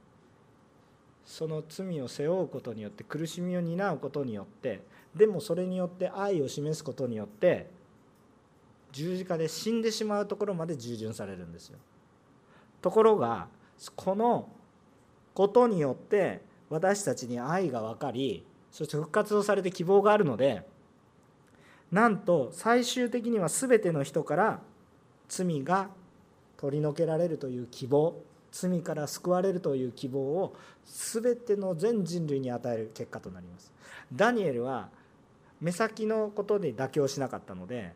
[1.25, 4.83] その罪を背負うことによって苦しみを担うことによって
[5.17, 7.69] でもそれによって愛を示すことによって
[8.93, 11.79] 十字架で死んでしまうところまで従順されるんですよ。
[12.81, 13.49] ところが
[13.97, 14.49] この
[15.37, 20.67] ことによって私たちに愛が分かりそして復活をされて希望があるので
[21.93, 24.61] なんと最終的には全ての人から
[25.29, 25.91] 罪が
[26.57, 28.17] 取り除けられるという希望
[28.51, 33.71] 罪から救われるという希望を全ての全人類に与える結果となります。
[34.15, 34.89] ダニエルは
[35.61, 37.93] 目先のことで妥協しなかったので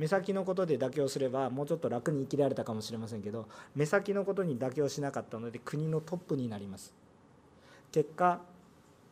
[0.00, 6.94] 目先のことで妥協すればもうちょっと楽に生きられたかもしれませんけど目先のことに妥協しなかったので国のトップになります。
[7.92, 8.40] 結果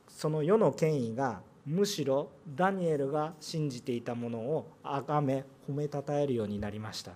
[0.09, 7.12] その世の権威がむしろダニエルが信じていたものを崇め褒めたたえるようになりました。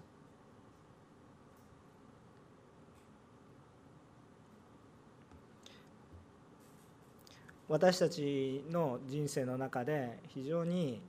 [7.71, 11.01] 私たちの人生の中で非常に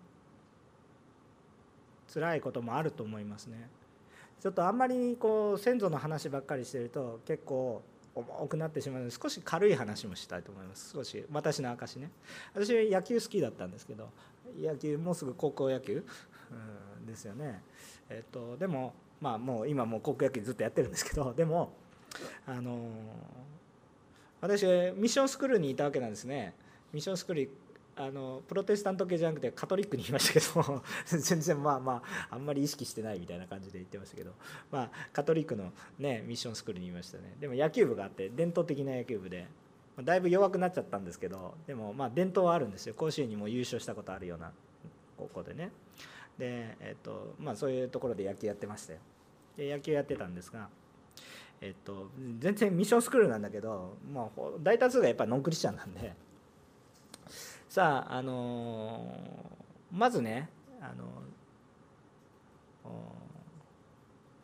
[2.13, 3.69] 辛いこともあると思いますね。
[4.41, 7.81] ちょっとあんまりこう先祖の話ばっかりしてると結構
[8.13, 10.91] 重くなってしまうので少し軽い話もしたいと思います。
[10.93, 12.11] 少し私の証ね。
[12.53, 14.09] 私野球好きだったんですけど
[14.59, 16.03] 野球もうすぐ高校野球、
[16.51, 17.63] うん、ですよね。
[18.09, 21.71] えっとでもまあもう今もう高校野球ずっとやってるんですけどでも
[22.45, 22.89] あの
[24.41, 26.53] 私ミッションスクールにいたわけなんですね。
[26.91, 27.49] ミッションスクール
[27.95, 34.33] あのプロテスタント系じゃなくてカトリックにいましたけど 全然まあまああんまり意識してないみたいな感じで言ってましたけど
[34.71, 37.35] まあカトリックのねミッションスクールにいましたね。
[37.39, 39.47] でも野球部があって伝統的な野球部で
[40.01, 42.95] だいぶ弱くなっちゃったんですけどでもまあ伝統はあるんですよ。
[42.95, 44.51] 甲子園にも優勝したことあるような
[45.17, 45.71] 高校でね。
[46.37, 48.99] でえっとまあそういうところで野球やってましたよ。
[49.55, 50.67] で野球やってたんですが
[51.61, 54.29] えっと全然ミッションスクールなんだけど、まあ、
[54.61, 56.13] 大多数がやっぱノンクリスチャンなんで
[57.73, 60.47] さあ、あのー、まずね、
[60.79, 61.05] あの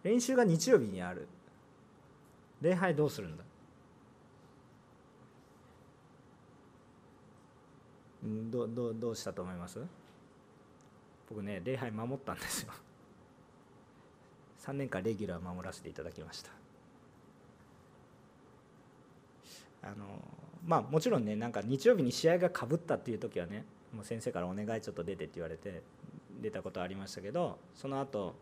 [0.03, 1.27] ー、練習が日曜日にある。
[2.59, 3.43] 礼拝どうするんだ？
[8.49, 9.79] どどどうしたと思います？
[11.29, 12.73] 僕ね礼拝守ったんですよ。
[14.57, 16.49] 3年間レギュラー守らせていただきました。
[19.83, 20.19] あの
[20.65, 25.81] まあもちろんねなんか日曜日に試合がかぶったっていう時はねもう先生からお願いちょっと出てって言われて
[26.41, 28.35] 出たことありましたけどその後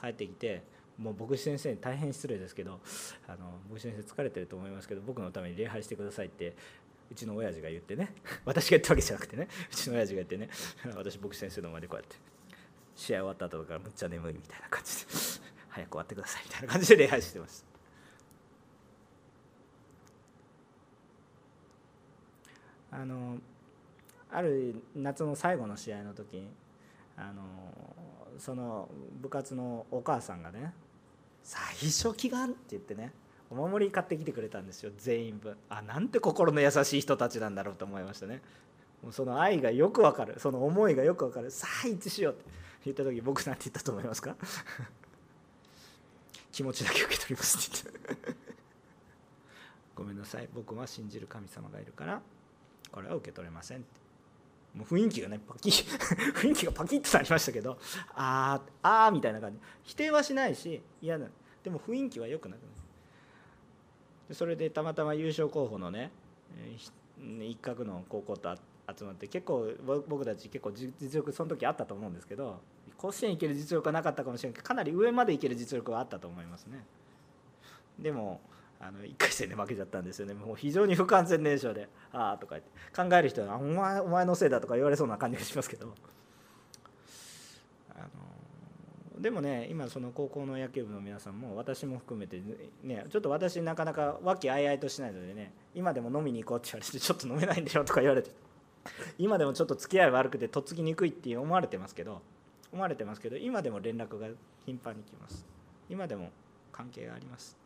[0.00, 0.62] 帰ってきて
[0.98, 2.80] もう牧師先生に大変失礼ですけど
[3.26, 6.54] あの牧師先生疲れてると思いますけど僕のために礼拝してくださいって
[7.10, 8.14] うちの親父が言ってね
[8.44, 10.50] 私が言ったわけじゃなくてねうちの親父が言ってね
[10.94, 12.16] 私牧師先生の前でこうやって
[12.94, 15.06] 試合終わった後だからむっちゃ眠いみたいな感じで
[15.68, 17.69] 早く終わってくださいみたいな感じで礼拝してました。
[22.90, 23.38] あの
[24.30, 26.46] ある夏の最後の試合の時
[27.16, 27.42] あの
[28.38, 28.88] その
[29.20, 30.72] 部活のお母さんがね
[31.42, 33.12] 「最初祈願」って言ってね
[33.50, 35.56] お守り買ってきてくれたんですよ全員分。
[35.68, 38.40] あなんて心の優しい人たちなんだろうと思いましたね。
[39.02, 42.44] もうその愛がよくわかるその思いがよくわかるさあ一致しようって
[42.84, 44.36] 言った時僕なんて言ったと思いますか
[46.52, 48.36] 気持ちだけ受け取りますって言って。
[49.96, 50.48] ごめんなさい。
[50.54, 52.22] 僕は信じる神様がいるから
[52.92, 53.84] これは受け取れません
[54.74, 55.70] もう雰囲気がねパキ
[56.38, 57.78] 雰囲気がパキッとなりましたけど
[58.14, 59.58] あーあーみたいな感じ。
[59.82, 61.26] 否定はしないし嫌な。
[61.64, 64.34] でも雰囲気は良くなる。
[64.34, 66.12] それでたまたま優勝候補のね
[67.40, 68.56] 一角の高校と
[68.96, 69.72] 集まって結構
[70.08, 72.60] 僕たち結構実力その時あったと思うんですけど
[72.96, 76.84] 甲子園行ける実力はなかったかもしれないけどかなり上まで行ける実力はあったと思いますね。
[77.98, 78.40] でも
[78.80, 80.32] あの1回戦で負けちゃったんですよね。
[80.32, 82.70] もう非常に不完全燃焼で「ああ」とか言って。
[82.96, 85.94] 考える人は「お前お前のせいだ」とか言われそうな感じがしますけど。
[87.94, 88.02] あ
[89.16, 92.40] のでもね今その高校の野球部の皆さんも私も含めて
[92.82, 98.30] ねちょっと私なかなか和気あいあいとしないのでね今でも飲みに行こうって言われてちょっと飲めないんだよとか言われて
[99.18, 102.22] 今でもちょっと付き合い悪くてとっつきにくいって思われてますけど
[102.72, 104.28] 思われてますけど今でも連絡が
[104.64, 105.44] 頻繁に来ます。
[105.90, 106.30] 今でも
[106.72, 107.59] 関係があります。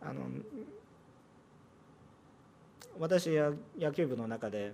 [0.00, 0.22] あの
[2.98, 4.72] 私は野球部の中で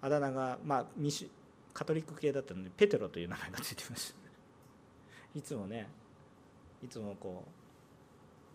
[0.00, 1.30] あだ名が、まあ、ミシ
[1.72, 4.16] カトリック系だったのでペテロという名前がついてました
[5.38, 5.88] いつもね
[6.82, 7.44] いつもこ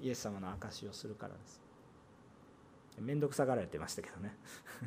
[0.02, 1.62] うイエス様の証をするからです。
[3.00, 4.36] 面倒くさがられてましたけどね。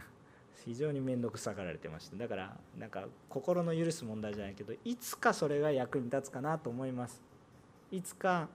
[0.64, 2.16] 非常に面倒くさがられてました。
[2.16, 7.22] だからなんか心の許す問題じゃないけどいつかそれが役に立つかなと思います。
[7.90, 8.48] いつか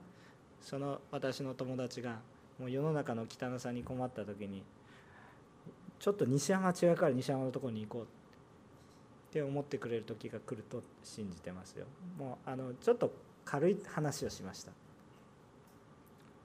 [0.60, 2.20] その私の友達が
[2.62, 4.62] もう世の中の汚さに困った時に
[5.98, 8.06] ちょっと西山違うから西山のところに行こうっ
[9.32, 11.86] て思ってくれる時が来ると信じてますよ。
[12.16, 13.12] もうあのちょっと
[13.44, 14.70] 軽い話をしました。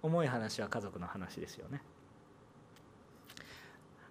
[0.02, 1.82] 重い話は家族の話ですよね。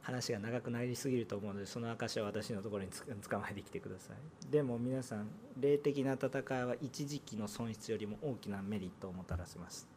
[0.02, 4.52] 話が長くなりすぎると思うのでその証は私のところにつ捕まえてきてください。
[4.52, 5.28] でも皆さん
[5.58, 9.95] 霊的な戦いは一時期の損失よりも大きなメリットをもたらせます。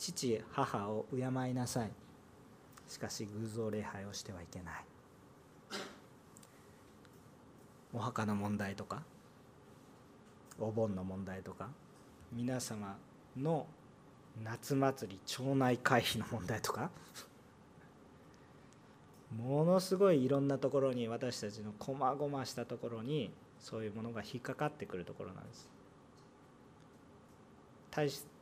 [0.00, 1.18] 父母を敬
[1.50, 1.90] いなさい。
[2.88, 4.84] しかし偶像礼拝をしてはいけない。
[7.92, 9.02] お墓の問題とか
[10.58, 11.68] お盆の問題とか
[12.32, 12.96] 皆様
[13.36, 13.66] の
[14.42, 16.90] 夏祭り町内会費の問題とか
[19.36, 25.68] ものすごいいろんなところに私たちのこまごましたところにそういうものが引っかかってくるところなんです。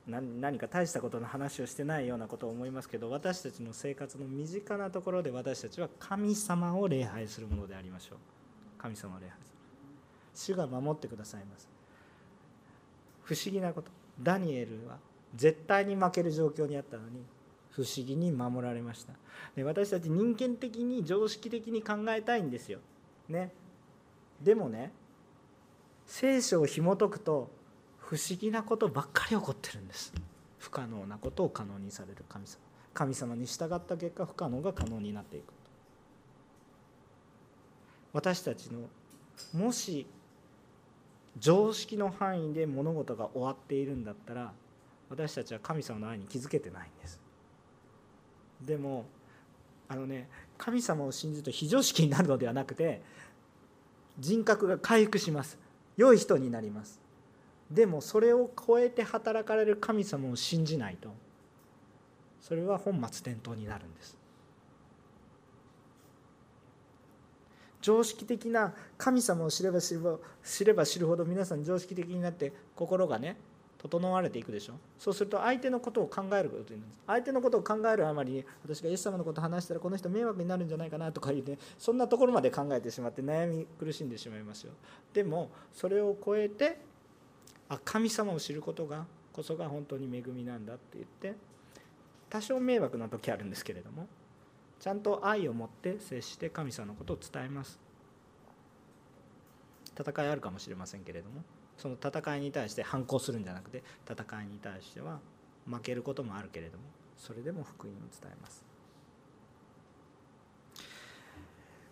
[0.09, 8.19] 何か大したことの話をしてないようなことを思いますけど私たちの生活の身近なところで私たちは神様を礼拝するものでありましょう。
[8.79, 9.59] 神様を礼拝する。
[10.35, 11.69] 主が守ってくださいます。
[13.25, 13.91] 不思議なこと。
[14.21, 14.97] ダニエルは
[15.37, 17.23] 絶対に負ける状況にあったのに
[17.71, 19.13] 不思議に守られました。
[19.55, 22.79] で私たち人間的に常識的に考えたいんですよ、
[23.29, 23.53] ね、
[24.43, 24.93] でもね
[26.07, 27.51] 聖書を紐解くと
[28.09, 30.15] 不思議なことばっかり起こってるんです。
[30.59, 32.57] 不可能なことを可能にされる神様。
[32.95, 35.53] 神様に従った結果不可能が可能になっていく。
[38.15, 38.89] 私たちの
[39.53, 40.07] もし
[41.39, 44.53] 常識の範囲で物事が終わっているんだったら
[45.11, 47.21] 私たちは神様の愛に気づけてないんです。
[48.65, 49.05] でも
[49.87, 53.03] あのね神様を信じると非常識になるのではなくて
[54.19, 55.59] 人格が回復します。
[55.99, 57.07] 良い人になります。
[57.71, 61.11] でもそれを超えて働かれる神様を信じないと
[62.41, 64.17] それは本末転倒になるんです。
[67.81, 73.37] 常識的な神様を知れば知れば知れば知るほど皆さん常識的になって心がね
[73.79, 74.75] 整われていくでしょ。
[74.99, 76.93] そうすると相手のことを考えることになる。
[77.07, 84.73] 相手のことを考えるあまりに私がイエス様のことを話したらこの人迷惑になるんじゃないかなとか言ってそんなところまで考えてしまって悩み苦しんでしまいますよ。
[85.13, 86.88] でもそれを超えて
[87.69, 91.39] あ神様を知ることがこそが本当に恵みなんだって言って
[92.31, 94.07] 多少迷惑な時あるんですけれども
[94.81, 97.81] ちゃんと愛を持って接して神様のことを伝えます。
[99.99, 101.43] 戦いあるかもしれませんけれども
[101.77, 105.19] その戦いに対して反抗するんじゃなくて戦いに対しては
[105.67, 106.85] 負けることもあるけれども
[107.17, 108.65] それでも福音を伝えます。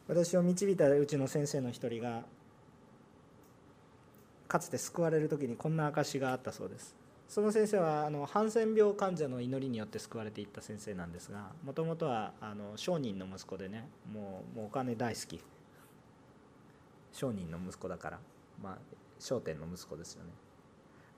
[0.08, 2.22] 私を導いたうちの先生の一人が
[4.56, 6.96] かつて救われる時にこんな証があったそうです。
[7.28, 15.40] その先生はあのハンセン病患者の祈りによって救われていった先生なんですがもともとはあの商人の息子でねもうもうお金大好き。
[17.12, 18.18] 商人の息子だから
[18.62, 18.78] まあ
[19.18, 20.30] 商店の息子ですよね。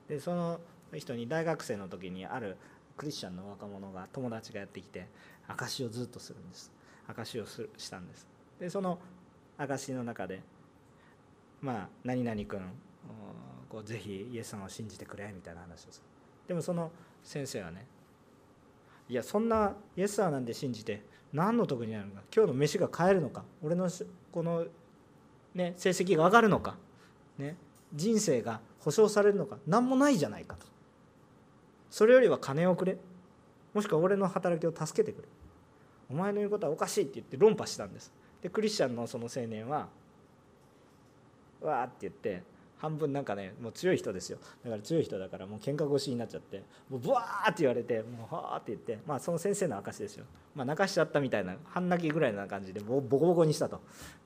[0.09, 0.59] でその
[0.93, 2.57] 人に大学生の時にある
[2.97, 5.07] クリスチャンの若者が友達がやってきて
[5.47, 6.73] 証をずっとするんです。
[7.07, 8.27] 証をするしたんです。
[8.59, 8.99] でその
[9.57, 10.41] 証の中で
[11.61, 12.61] まあ何々君
[13.69, 15.99] こうぜひイエス様を信じてくれみたいな話をす。
[15.99, 16.05] る
[16.47, 16.91] でもその
[17.23, 17.85] 先生はね
[19.07, 23.89] いやそんなイエス様なんで信じて何の得になるのか今日の飯が買えるのか俺の
[24.31, 24.65] この、
[25.53, 26.75] ね、成績が上がるのか、
[27.37, 27.55] ね、
[27.93, 30.65] 人生が保証されるのか何もないじゃないかと。
[31.91, 32.97] それよりは金をくれ
[33.73, 35.27] もしくは俺の働きを助けてくれ。
[36.09, 38.11] お前の言うことはおかしいって言って論破したんです。
[38.41, 39.87] でクリスチャンのその青年は
[41.61, 42.43] わーって言って
[42.79, 44.39] 半分なんかねもう強い人ですよ。
[44.63, 50.25] だから強い人だからもう喧嘩腰になっちゃってもうブワーって言われてもうはーって言ってまあその先生の証ですよ、
[50.55, 53.81] まあ、泣かしちゃったみたいな半泣きぐらいな感じでボコボコにしたと。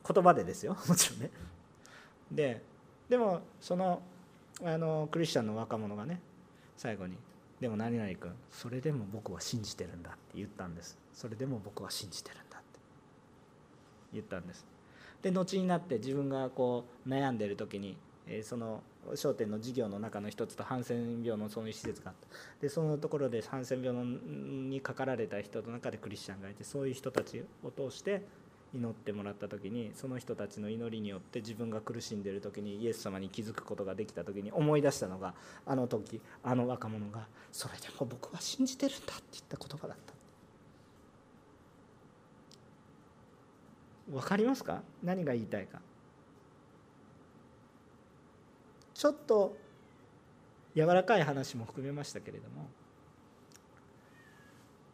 [0.08, 0.78] 言葉でですよ。
[0.88, 1.32] もちろんね。
[2.32, 2.62] で
[3.10, 4.02] でもその
[4.64, 6.22] あのクリスチャンの若者がね
[6.78, 7.18] 最後に
[7.60, 10.98] 「でも何々君それでも僕は信じてるんだ」って言ったんです。
[11.14, 12.80] それでも僕は信じてるんだって。
[14.14, 14.66] 言ったんです。
[15.24, 17.98] で後になって自分がこう悩んでる時に
[18.44, 18.82] その
[19.16, 22.28] 商店の事業の中の一つとハンセン病のそういう施設があった。
[22.62, 28.22] でそのところでハンセン病のにかかられた人の中でクリスチャンがいてそういう人たちを通して
[28.74, 40.14] 祈ってもらった時にその人たちの祈りによって自分が苦しんでいる時にイエス様に気づくことができた時に思い出したのがあの時あの若者が「それでも僕は信じてるんだ」って言った言葉だった。
[44.12, 44.82] 分かりますか？
[45.02, 45.80] 何が言いたいか？
[49.04, 49.58] ちょっと
[50.74, 52.70] 柔らかい話も含めましたけれども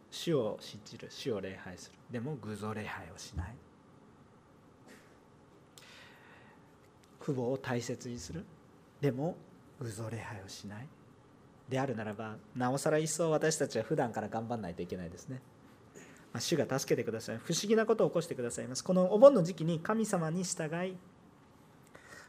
[0.10, 2.00] 主を信じる主を礼拝する。
[2.10, 3.56] でも偶像礼拝をしない。
[7.22, 8.44] 父母を大切にする。
[9.00, 9.38] でも
[9.80, 10.88] 偶像礼拝をしない。
[11.70, 15.40] であるならばなおさら一層私たちは普段から頑張らないといけないですね。
[16.40, 17.38] 主が助けてください。
[17.38, 18.84] 不思議なことを起こしてくださいます。
[18.84, 20.98] このお盆の時期に神様に従い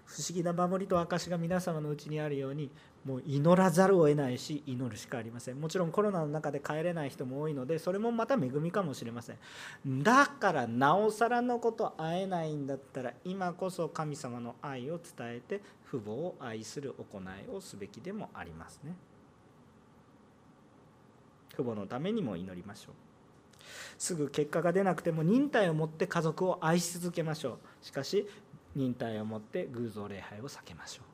[0.06, 2.70] 不思議な守りと証が皆様のうちにあるように
[3.04, 5.60] もう祈らざるを得ないし祈るしかありません。
[5.60, 10.02] もちろんコロナの中で帰れない人も多いのでそれもまた恵みかもしれません。
[10.02, 18.94] だからなおさらのこと会えないんだったら今こそ神様の愛を伝えて父母を愛する行いをすべきでもありますね。
[21.54, 22.94] 父母のためにも祈りましょう。
[23.98, 27.86] すぐ結果が出なくても忍耐を持って家族を愛し続けましょう。
[27.86, 28.26] しかし
[28.76, 31.04] 忍耐を持って偶像礼拝を避けましょう。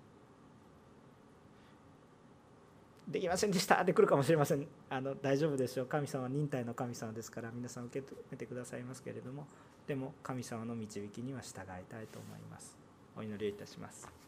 [3.12, 3.80] できませんでした。
[3.80, 4.66] って来るかもしれません。
[4.90, 5.86] あの大丈夫でしょう。
[5.86, 9.46] 神様は忍耐の神様ですから皆さん受け止めてくださいますけれども。
[9.86, 12.76] でも神様の導きには従いたいと思います。
[13.16, 14.25] お祈りいたします。